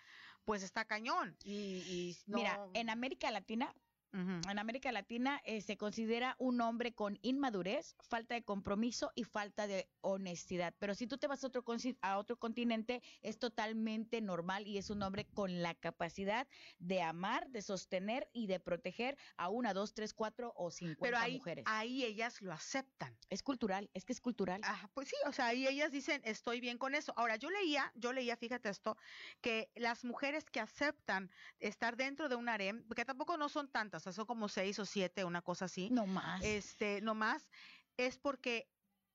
[0.45, 1.35] pues está cañón.
[1.43, 3.73] Y, y no- Mira, en América Latina,
[4.15, 4.49] Ujú.
[4.49, 9.67] en América Latina eh, se considera un hombre con inmadurez, falta de compromiso y falta
[9.67, 10.73] de honestidad.
[10.79, 11.65] Pero si tú te vas a otro,
[12.01, 16.47] a otro continente, es totalmente normal y es un hombre con la capacidad
[16.79, 21.17] de amar, de sostener y de proteger a una, dos, tres, cuatro o cincuenta Pero
[21.17, 21.65] ahí, mujeres.
[21.67, 23.17] ahí ellas lo aceptan.
[23.29, 24.61] Es cultural, es que es cultural.
[24.63, 27.13] Ah, pues sí, o sea, ahí ellas dicen, estoy bien con eso.
[27.17, 28.95] Ahora, yo leía, yo leía, fíjate esto,
[29.41, 34.04] que las mujeres que aceptan estar dentro de un harem, porque tampoco no son tantas,
[34.05, 35.89] sea, son como seis o siete, una cosa así.
[35.89, 36.43] No más.
[36.43, 37.49] este, no más,
[37.97, 38.67] es porque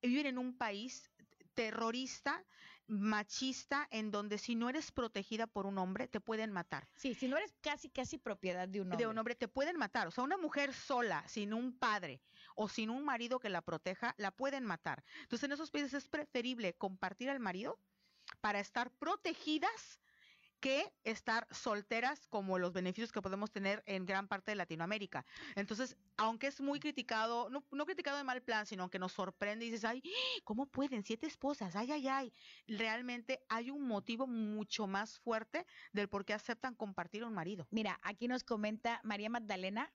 [0.02, 1.10] viven en un país
[1.54, 2.44] terrorista,
[2.86, 6.88] machista, en donde si no eres protegida por un hombre, te pueden matar.
[6.96, 8.98] sí, si no eres casi, casi propiedad de un hombre.
[8.98, 10.08] De un hombre te pueden matar.
[10.08, 12.20] O sea, una mujer sola, sin un padre
[12.56, 15.04] o sin un marido que la proteja, la pueden matar.
[15.22, 17.78] Entonces, en esos países es preferible compartir al marido
[18.40, 20.00] para estar protegidas
[20.60, 25.24] que estar solteras como los beneficios que podemos tener en gran parte de Latinoamérica.
[25.56, 29.70] Entonces, aunque es muy criticado, no, criticado de mal plan, sino que nos sorprende y
[29.70, 30.02] dices, ay,
[30.44, 31.02] ¿cómo pueden?
[31.02, 32.32] Siete esposas, ay, ay, ay.
[32.68, 37.66] Realmente hay un motivo mucho más fuerte del por qué aceptan compartir un marido.
[37.70, 39.92] Mira, aquí nos comenta María Magdalena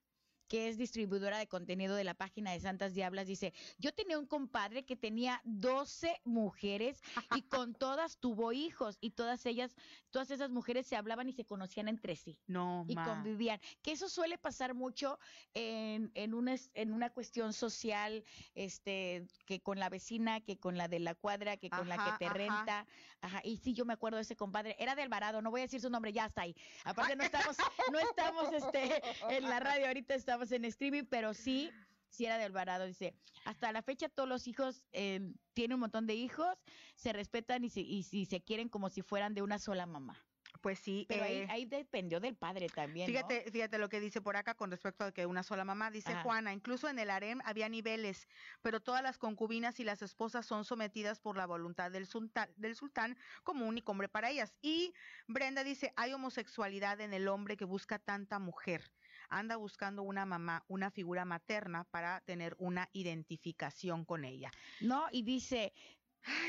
[0.47, 4.25] que es distribuidora de contenido de la página de Santas Diablas, dice, yo tenía un
[4.27, 7.01] compadre que tenía 12 mujeres
[7.35, 9.75] y con todas tuvo hijos y todas ellas,
[10.11, 13.05] todas esas mujeres se hablaban y se conocían entre sí No, y ma.
[13.05, 13.59] convivían.
[13.81, 15.17] Que eso suele pasar mucho
[15.53, 18.23] en, en, una, en una cuestión social,
[18.53, 22.11] este, que con la vecina, que con la de la cuadra, que con la que
[22.19, 22.33] te ajá.
[22.33, 22.87] renta.
[23.21, 24.75] Ajá, y sí, yo me acuerdo de ese compadre.
[24.79, 26.55] Era de Alvarado, no voy a decir su nombre, ya está ahí.
[26.83, 27.57] Aparte no estamos,
[27.91, 31.71] no estamos este, en la radio, ahorita estamos en streaming, pero sí,
[32.09, 32.85] sí era de Alvarado.
[32.85, 33.13] Dice,
[33.45, 36.57] hasta la fecha todos los hijos, eh, tiene un montón de hijos,
[36.95, 40.25] se respetan y se, y, y se quieren como si fueran de una sola mamá.
[40.61, 41.05] Pues sí.
[41.07, 43.05] Pero ahí, eh, ahí dependió del padre también.
[43.05, 43.13] ¿no?
[43.13, 45.91] Fíjate, fíjate lo que dice por acá con respecto a que una sola mamá.
[45.91, 46.23] Dice Ajá.
[46.23, 48.27] Juana, incluso en el harem había niveles,
[48.63, 52.75] pero todas las concubinas y las esposas son sometidas por la voluntad del sultán, del
[52.75, 54.55] sultán como único hombre para ellas.
[54.61, 54.93] Y
[55.27, 58.91] Brenda dice, hay homosexualidad en el hombre que busca tanta mujer.
[59.29, 64.51] Anda buscando una mamá, una figura materna para tener una identificación con ella.
[64.81, 65.73] No, y dice,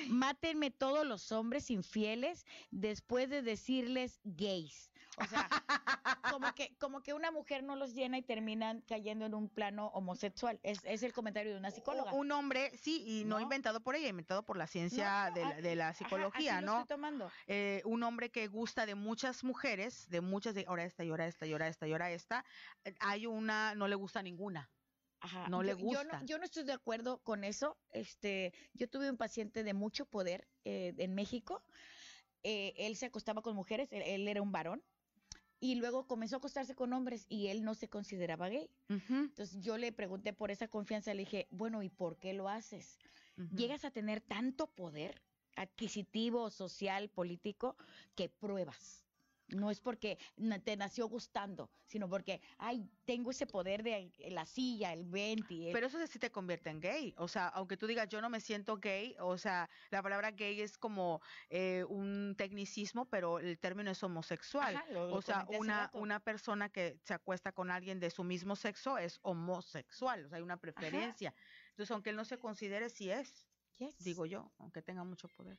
[0.09, 4.91] mátenme todos los hombres infieles después de decirles gays.
[5.19, 5.49] O sea,
[6.31, 9.87] como que, como que una mujer no los llena y terminan cayendo en un plano
[9.89, 10.61] homosexual.
[10.63, 12.13] Es, es el comentario de una psicóloga.
[12.13, 13.41] Un hombre, sí, y no, ¿No?
[13.41, 16.57] inventado por ella, inventado por la ciencia No, de, la, ah, de la Ajá, psicología,
[16.59, 16.81] así lo ¿no?
[16.81, 17.31] estoy tomando.
[17.47, 21.27] eh, un hombre que gusta de muchas mujeres, de muchas, de ahora esta y ahora
[21.27, 22.45] esta y ahora esta y ahora esta,
[23.01, 24.71] hay una, no le gusta ninguna.
[25.21, 25.49] Ajá.
[25.49, 27.79] no le Yo- Yo no, yo no estoy de acuerdo con eso.
[27.91, 31.63] Este, yo tuve un paciente de mucho poder eh, en México.
[32.43, 34.83] Eh, él se acostaba con mujeres, él, él era un varón.
[35.59, 38.69] Y luego comenzó a acostarse con hombres y él no se consideraba gay.
[38.89, 42.99] Entonces yo le pregunté por esa confianza, le dije, bueno, ¿y por qué lo haces?
[43.55, 45.23] Llegas a tener tanto poder
[45.57, 47.77] adquisitivo, social, político,
[48.15, 49.06] que pruebas.
[49.49, 50.19] No es porque
[50.65, 55.69] te nació gustando, sino porque, ay, tengo ese poder de la silla, el 20.
[55.69, 57.15] el- Pero eso sí te convierte en gay.
[57.17, 60.61] O sea, aunque tú digas yo no me siento gay, o sea, la palabra gay
[60.61, 64.77] es como eh, un tecnicismo, pero el término es homosexual.
[64.77, 68.25] Ajá, lo- lo o sea, una, una persona que se acuesta con alguien de su
[68.25, 71.35] mismo sexo es homosexual, o sea, hay una preferencia.
[71.71, 73.47] Entonces, aunque él no se considere, sí es,
[73.79, 73.95] Yes.
[73.99, 75.59] digo yo, aunque tenga mucho poder.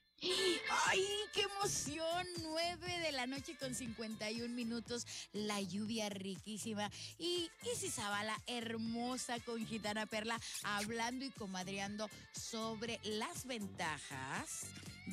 [0.88, 2.26] ¡Ay, qué emoción!
[2.42, 6.90] 9 de la noche con 51 minutos, la lluvia riquísima.
[7.20, 14.66] Y Isis Zavala, hermosa con Gitana Perla, hablando y comadreando sobre las ventajas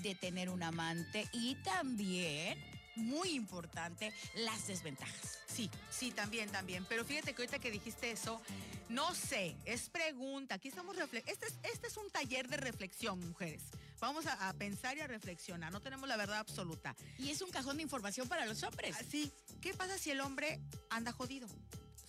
[0.03, 2.59] de tener un amante y también,
[2.97, 5.39] muy importante, las desventajas.
[5.47, 6.85] Sí, sí, también, también.
[6.89, 8.41] Pero fíjate que ahorita que dijiste eso,
[8.89, 10.57] no sé, es pregunta.
[10.57, 13.63] Aquí estamos este es, este es un taller de reflexión, mujeres.
[14.01, 15.73] Vamos a, a pensar y a reflexionar.
[15.73, 16.95] No tenemos la verdad absoluta.
[17.19, 18.97] Y es un cajón de información para los hombres.
[18.97, 19.31] Así,
[19.61, 21.49] ¿qué pasa si el hombre anda jodido?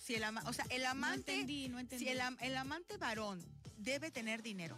[0.04, 2.04] Si el ama- o sea, el No amante, entendí, no entendí.
[2.04, 3.42] si el amante varón
[3.78, 4.76] debe tener dinero.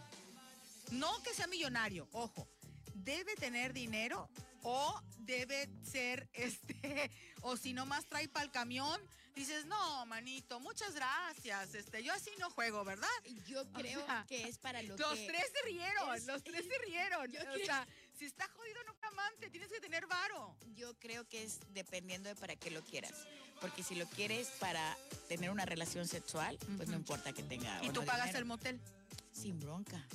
[0.90, 2.48] No que sea millonario, ojo.
[2.94, 4.28] Debe tener dinero
[4.62, 7.10] o debe ser este
[7.42, 9.00] o si no más trae para el camión,
[9.34, 11.74] dices, "No, manito, muchas gracias.
[11.74, 13.08] Este, yo así no juego, ¿verdad?"
[13.46, 15.26] Yo creo sea, que es para lo Los que...
[15.26, 17.30] tres se rieron, es- los tres se rieron.
[17.30, 17.86] Yo o creo- sea,
[18.18, 20.56] si está jodido no amante, tienes que tener varo.
[20.74, 23.14] Yo creo que es dependiendo de para qué lo quieras.
[23.60, 24.96] Porque si lo quieres para
[25.28, 27.82] tener una relación sexual, pues no importa que tenga.
[27.82, 28.38] Y tú no pagas dinero.
[28.40, 28.80] el motel.
[29.32, 30.06] Sin bronca.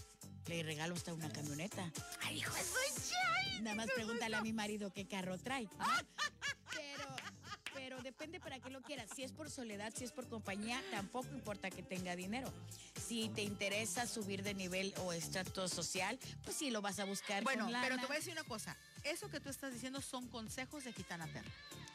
[0.47, 1.89] Le regalo hasta una camioneta.
[2.21, 5.63] Ay, hijo de su- Nada más pregúntale a mi marido qué carro trae.
[5.63, 5.85] ¿no?
[6.75, 7.15] Pero,
[7.73, 9.09] pero depende para qué lo quieras.
[9.15, 12.51] Si es por soledad, si es por compañía, tampoco importa que tenga dinero.
[13.07, 17.43] Si te interesa subir de nivel o estrato social, pues sí lo vas a buscar.
[17.43, 18.75] Bueno, con pero te voy a decir una cosa.
[19.03, 21.49] Eso que tú estás diciendo son consejos de gitana perra.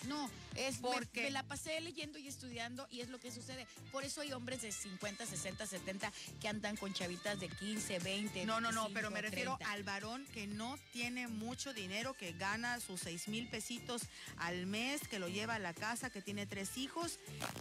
[0.06, 3.66] No, es me- Porque- me, la pasé leyendo y estudiando y es lo que sucede.
[3.90, 8.46] Por eso hay hombres de 50, 60, 70 que andan con chavitas de 15, 20.
[8.46, 9.72] No, no, no, 25, pero me refiero 30.
[9.72, 14.02] al varón que no tiene mucho dinero, que gana sus seis mil pesitos
[14.36, 17.18] al mes, que lo lleva a la casa, que tiene tres hijos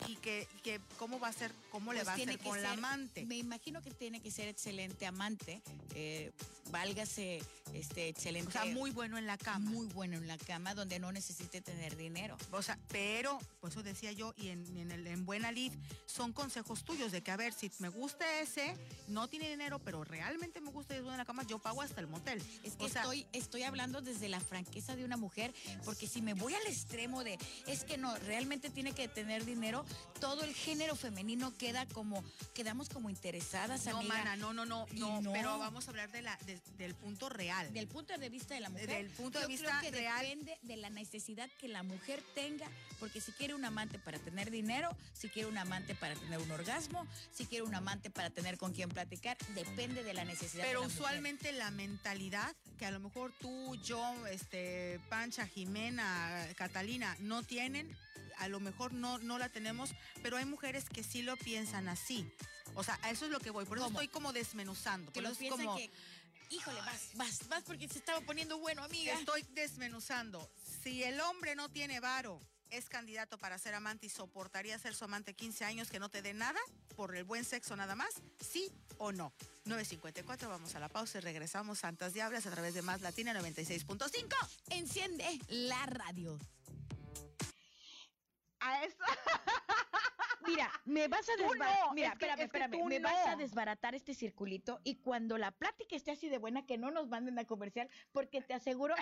[0.08, 2.70] y que, que cómo va a ser, cómo le Pues va a hacer con la
[2.70, 3.26] ser- amante.
[3.26, 5.64] Me imagino que tiene que ser excelente amante,
[5.96, 6.32] eh,
[6.70, 7.42] válgase
[7.74, 8.50] este excelente.
[8.50, 9.70] O sea, muy bueno en la cama.
[9.70, 12.38] muy bueno en la cama donde no necesite tener dinero.
[12.52, 15.72] O sea, pero, por eso decía yo, y en, en, el- en Buena Lid,
[16.06, 18.76] son consejos tuyos de que, a ver, si me gusta ese,
[19.08, 21.82] no tiene dinero, pero realmente me gusta y es bueno en la cama, yo pago
[21.82, 22.42] hasta el motel.
[22.64, 25.54] Es que O sea, estoy, estoy hablando desde la franqueza de una mujer,
[25.86, 29.86] porque si me voy al extremo de, es que no, realmente tiene que tener dinero,
[30.20, 32.24] todo el género femenino queda como,
[32.54, 34.14] quedamos como interesadas, No, amiga.
[34.16, 35.32] mana, no, no, no, no, no.
[35.34, 37.72] pero vamos a hablar de la, de- del punto real.
[37.74, 38.88] Del punto de vista de la mujer.
[38.88, 40.22] Del punto de yo vista creo que real.
[40.22, 42.68] depende de la necesidad que la mujer tenga,
[43.00, 46.52] porque si quiere un amante para tener dinero, si quiere un amante para tener un
[46.52, 50.64] orgasmo, si quiere un amante para tener con quien platicar, depende de la necesidad.
[50.66, 51.02] Pero de la mujer.
[51.02, 57.96] usualmente la mentalidad que a lo mejor tú, yo, este, Pancha, Jimena, Catalina no tienen,
[58.38, 62.30] a lo mejor no, no la tenemos, pero hay mujeres que sí lo piensan así.
[62.76, 63.66] O sea, a eso es lo que voy.
[63.66, 64.00] Por eso ¿Cómo?
[64.00, 65.12] estoy como desmenuzando.
[65.12, 65.90] que Por lo eso es como que,
[66.50, 69.14] híjole, vas, vas, vas porque se estaba poniendo bueno, amiga.
[69.14, 70.50] estoy desmenuzando.
[70.84, 75.06] Si el hombre no tiene varo, es candidato para ser amante y soportaría ser su
[75.06, 76.60] amante 15 años que no te dé nada
[76.96, 79.34] por el buen sexo nada más, sí o no.
[79.66, 84.34] 954, vamos a la pausa y regresamos Santas Diablas a través de Más Latina 96.5.
[84.70, 86.40] Enciende la radio.
[88.60, 88.98] a eso.
[90.46, 91.86] Mira, me vas a desbaratar.
[91.88, 92.72] no, Mira, es que- espérame, es que espérame.
[92.72, 96.66] tú Me vas a desbaratar este circulito y cuando la plática esté así de buena,
[96.66, 98.96] que no nos manden a comercial, porque te aseguro,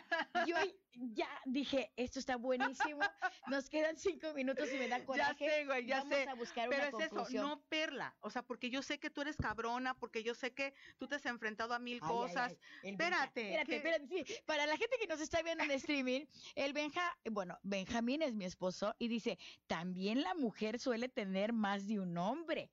[0.47, 0.55] yo
[0.95, 2.99] ya dije, esto está buenísimo.
[3.47, 5.49] Nos quedan cinco minutos y me da Ya coraje.
[5.49, 6.27] sé, güey, ya Vamos sé.
[6.29, 7.47] a buscar Pero una es eso, conclusión.
[7.47, 8.15] no perla.
[8.21, 11.15] O sea, porque yo sé que tú eres cabrona, porque yo sé que tú te
[11.15, 12.51] has enfrentado a mil Ay, cosas.
[12.51, 12.57] ay,
[12.95, 13.25] Benja.
[13.25, 14.25] Espérate, Espérate, que- espérate.
[14.25, 14.35] sí.
[14.45, 16.25] Para la gente que nos está viendo en streaming,
[16.55, 19.37] el Benja, bueno, Benjamín es mi esposo y dice,
[19.67, 22.71] también la mujer suele tener más de un hombre.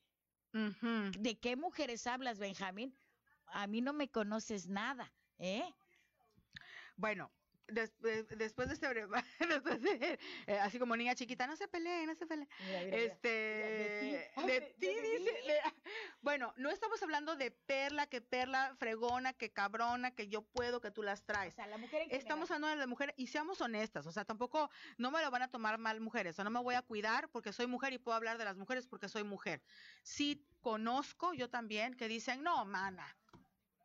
[0.53, 2.95] ¿De qué mujeres hablas, Benjamín?
[3.47, 5.65] A mí no me conoces nada, ¿eh?
[6.97, 7.33] Bueno,
[7.73, 8.87] des- de- después de este
[9.49, 12.49] después de, eh, así como niña chiquita, no se peleen, no se peleen.
[12.93, 14.43] Este, de ti.
[14.47, 15.61] De- dice, de-
[16.21, 20.91] bueno, no estamos hablando de perla, que perla fregona, que cabrona, que yo puedo, que
[20.91, 21.55] tú las O traes.
[21.55, 24.71] sea, la mujer en Estamos hablando de la mujer y seamos honestas, o sea, tampoco
[24.99, 27.31] no me lo van a tomar mal mujeres, o sea, no me voy a cuidar
[27.31, 29.63] porque soy mujer y puedo hablar de las mujeres porque soy mujer.
[30.03, 33.17] Sí conozco yo también que dicen, no, mana,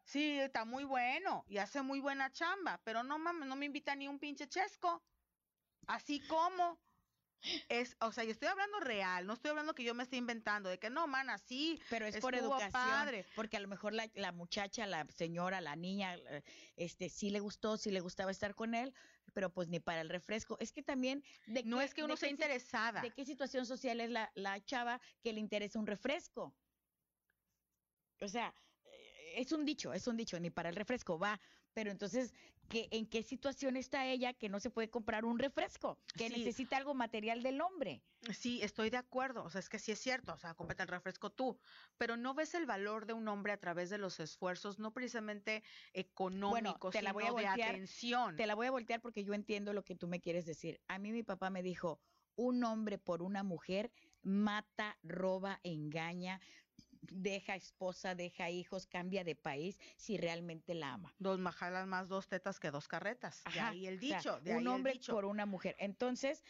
[0.07, 3.95] sí, está muy bueno y hace muy buena chamba, pero no mames, no me invita
[3.95, 5.03] ni un pinche chesco.
[5.85, 6.77] Así como
[7.69, 10.69] es, o sea, y estoy hablando real, no estoy hablando que yo me esté inventando,
[10.69, 13.25] de que no, mana, sí, Pero es por educación, padre.
[13.35, 16.43] porque a lo mejor la, la muchacha, la señora, la niña, eh,
[16.75, 18.93] este, sí le gustó, sí le gustaba estar con él,
[19.33, 20.57] pero pues ni para el refresco.
[20.59, 23.01] Es que también, de no qué- es que uno sea interesada.
[23.01, 26.53] ¿De qué situación social es la, la chava que le interesa un refresco?
[28.19, 28.53] O sea,
[29.37, 31.39] es un dicho, es un dicho, ni para el refresco va.
[31.73, 32.33] Pero entonces,
[32.69, 35.99] ¿qué, ¿en qué situación está ella que no se puede comprar un refresco?
[36.17, 36.37] Que Sí.
[36.37, 38.01] necesita algo material del hombre.
[38.33, 40.89] Sí, estoy de acuerdo, o sea, es que sí es cierto, o sea, cómprate el
[40.89, 41.59] refresco tú,
[41.99, 45.63] pero no ves el valor de un hombre a través de los esfuerzos, no precisamente
[45.93, 48.35] económicos, te la voy a sino de voltear, atención.
[48.35, 50.81] Te la voy a voltear porque yo entiendo lo que tú me quieres decir.
[50.87, 51.99] A mí mi papá me dijo,
[52.35, 53.91] un hombre por una mujer
[54.23, 56.41] mata, roba, engaña,
[57.11, 61.13] deja esposa, deja hijos, cambia de país si realmente la ama.
[61.19, 63.43] Dos majalas más dos tetas que dos carretas.
[63.43, 65.13] de Ajá, ahí el o sea, dicho, de un el hombre dicho.
[65.13, 65.75] por una mujer.
[65.79, 66.43] Entonces,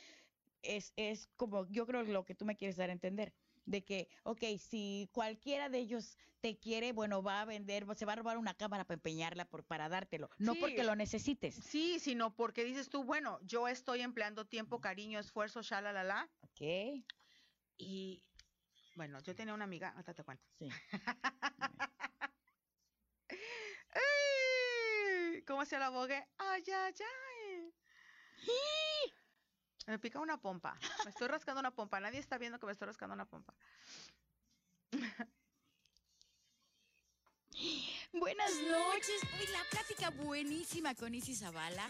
[0.63, 3.33] es, es como, yo creo lo que tú me quieres dar a entender,
[3.65, 8.13] de que, ok, si cualquiera de ellos te quiere, bueno, va a vender, se va
[8.13, 10.59] a robar una cámara para empeñarla, por, para dártelo, no Sí.
[10.61, 11.55] porque lo necesites.
[11.55, 16.61] Sí, sino porque dices tú, bueno, yo estoy empleando tiempo, cariño, esfuerzo, shalalala, Ok,
[17.77, 18.23] y
[18.97, 20.43] bueno, yo tenía una amiga, ahorita te cuento.
[20.57, 20.67] sí.
[25.45, 26.27] ¿Cómo se la abogue?
[26.39, 27.73] ¡Ay, ay, ay!
[29.87, 30.77] Me pica una pompa.
[31.05, 31.99] Me estoy rascando una pompa.
[32.01, 33.53] Nadie está viendo que me estoy rascando una pompa.
[38.13, 39.21] Buenas noches.
[39.37, 41.89] Hoy la plática buenísima con Isis Zavala.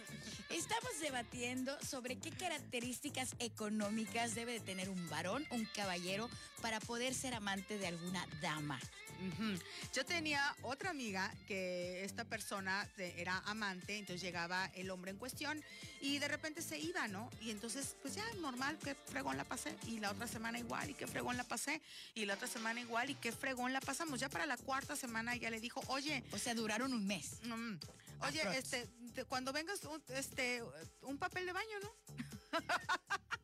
[0.49, 6.30] Estamos debatiendo sobre qué características económicas debe de tener un varón, un caballero,
[6.61, 8.80] para poder ser amante de alguna dama.
[9.18, 9.59] Ujú.
[9.95, 15.63] Yo tenía otra amiga que esta persona era amante, entonces llegaba el hombre en cuestión
[16.01, 17.32] y de repente se iba, ¿no?
[17.41, 19.76] Y entonces, pues ya, normal, que fregón la pasé.
[19.88, 21.82] Y la otra semana igual, y qué fregón la pasé.
[22.13, 24.20] Y la otra semana igual, y qué fregón la pasamos.
[24.20, 27.39] Ya para la cuarta semana ella le dijo, oye, O sea, duraron un mes.
[27.43, 27.76] mm,
[28.22, 28.58] oye, Aprox.
[28.58, 30.64] este, de- cuando vengas, un, este,
[31.01, 31.93] un papel de baño, ¿no?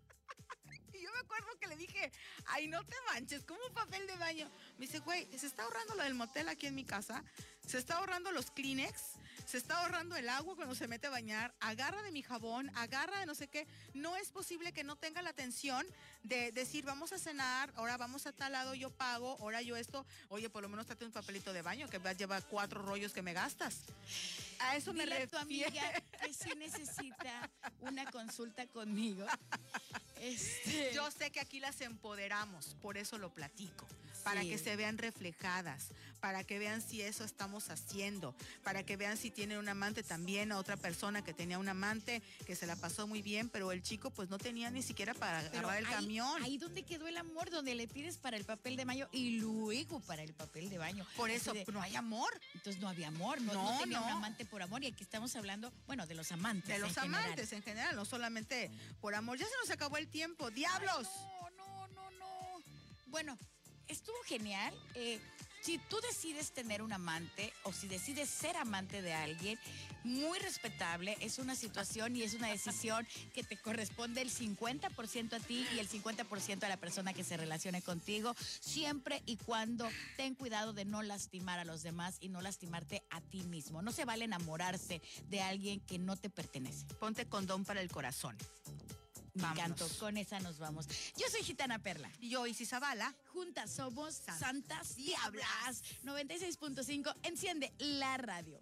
[0.93, 2.11] Y yo me acuerdo que le dije,
[2.45, 4.49] ay, no te manches, como un papel de baño.
[4.77, 7.23] Me dice, güey, se está ahorrando lo del motel aquí en mi casa,
[7.65, 9.01] se está ahorrando los Kleenex,
[9.45, 13.19] se está ahorrando el agua cuando se mete a bañar, agarra de mi jabón, agarra
[13.19, 13.67] de no sé qué.
[13.93, 15.85] No es posible que no tenga la atención
[16.23, 20.05] de decir, vamos a cenar, ahora vamos a tal lado, yo pago, ahora yo esto.
[20.29, 23.21] Oye, por lo menos trate un papelito de baño que vas lleva cuatro rollos que
[23.21, 23.81] me gastas.
[24.59, 25.67] A eso me Dile a tu refiero.
[25.67, 27.49] amiga que sí necesita
[27.81, 29.25] una consulta conmigo.
[30.23, 33.85] Este, Yo sé que aquí las empoderamos, por eso lo platico,
[34.23, 35.87] para que se vean reflejadas,
[36.19, 40.51] para que vean si eso estamos haciendo, para que vean si tienen un amante también
[40.53, 43.83] a otra persona que tenía un amante que se la pasó muy bien, pero el
[43.83, 46.43] chico pues no tenía ni siquiera para Pero agarrar el ahí- camión.
[46.43, 49.99] Ahí donde quedó el amor, donde le pides para el papel de baño y luego
[50.01, 51.05] para el papel de baño.
[51.17, 54.09] por eso de- no hay amor entonces no había amor, no, no No, tenía un
[54.09, 54.83] amante por amor.
[54.83, 56.69] Y aquí estamos hablando, bueno, de los amantes.
[56.69, 57.23] de los en general.
[57.25, 58.71] amantes en general, no solamente
[59.01, 59.37] por amor.
[59.37, 61.07] Ya se nos acabó el tiempo, diablos.
[61.13, 62.63] Ay, no, no, no, no.
[63.07, 63.37] Bueno,
[63.87, 64.73] estuvo genial.
[64.95, 65.19] Eh,
[65.63, 69.57] si tú decides tener un amante o si decides ser amante de alguien,
[70.03, 75.39] muy respetable, es una situación y es una decisión que te corresponde el 50% a
[75.39, 80.35] ti y el 50% a la persona que se relacione contigo, siempre y cuando ten
[80.35, 83.81] cuidado de no lastimar a los demás y no lastimarte a ti mismo.
[83.81, 86.85] No se vale enamorarse de alguien que no te pertenece.
[86.99, 88.35] Ponte condón para el corazón.
[89.33, 89.87] Me encantó.
[89.99, 90.87] Con esa nos vamos.
[91.17, 92.11] Yo soy Gitana Perla.
[92.19, 93.15] Y yo, Isis Zavala.
[93.27, 95.83] Juntas somos Santas Diablas.
[96.03, 97.15] 96.5.
[97.23, 98.61] Enciende la radio.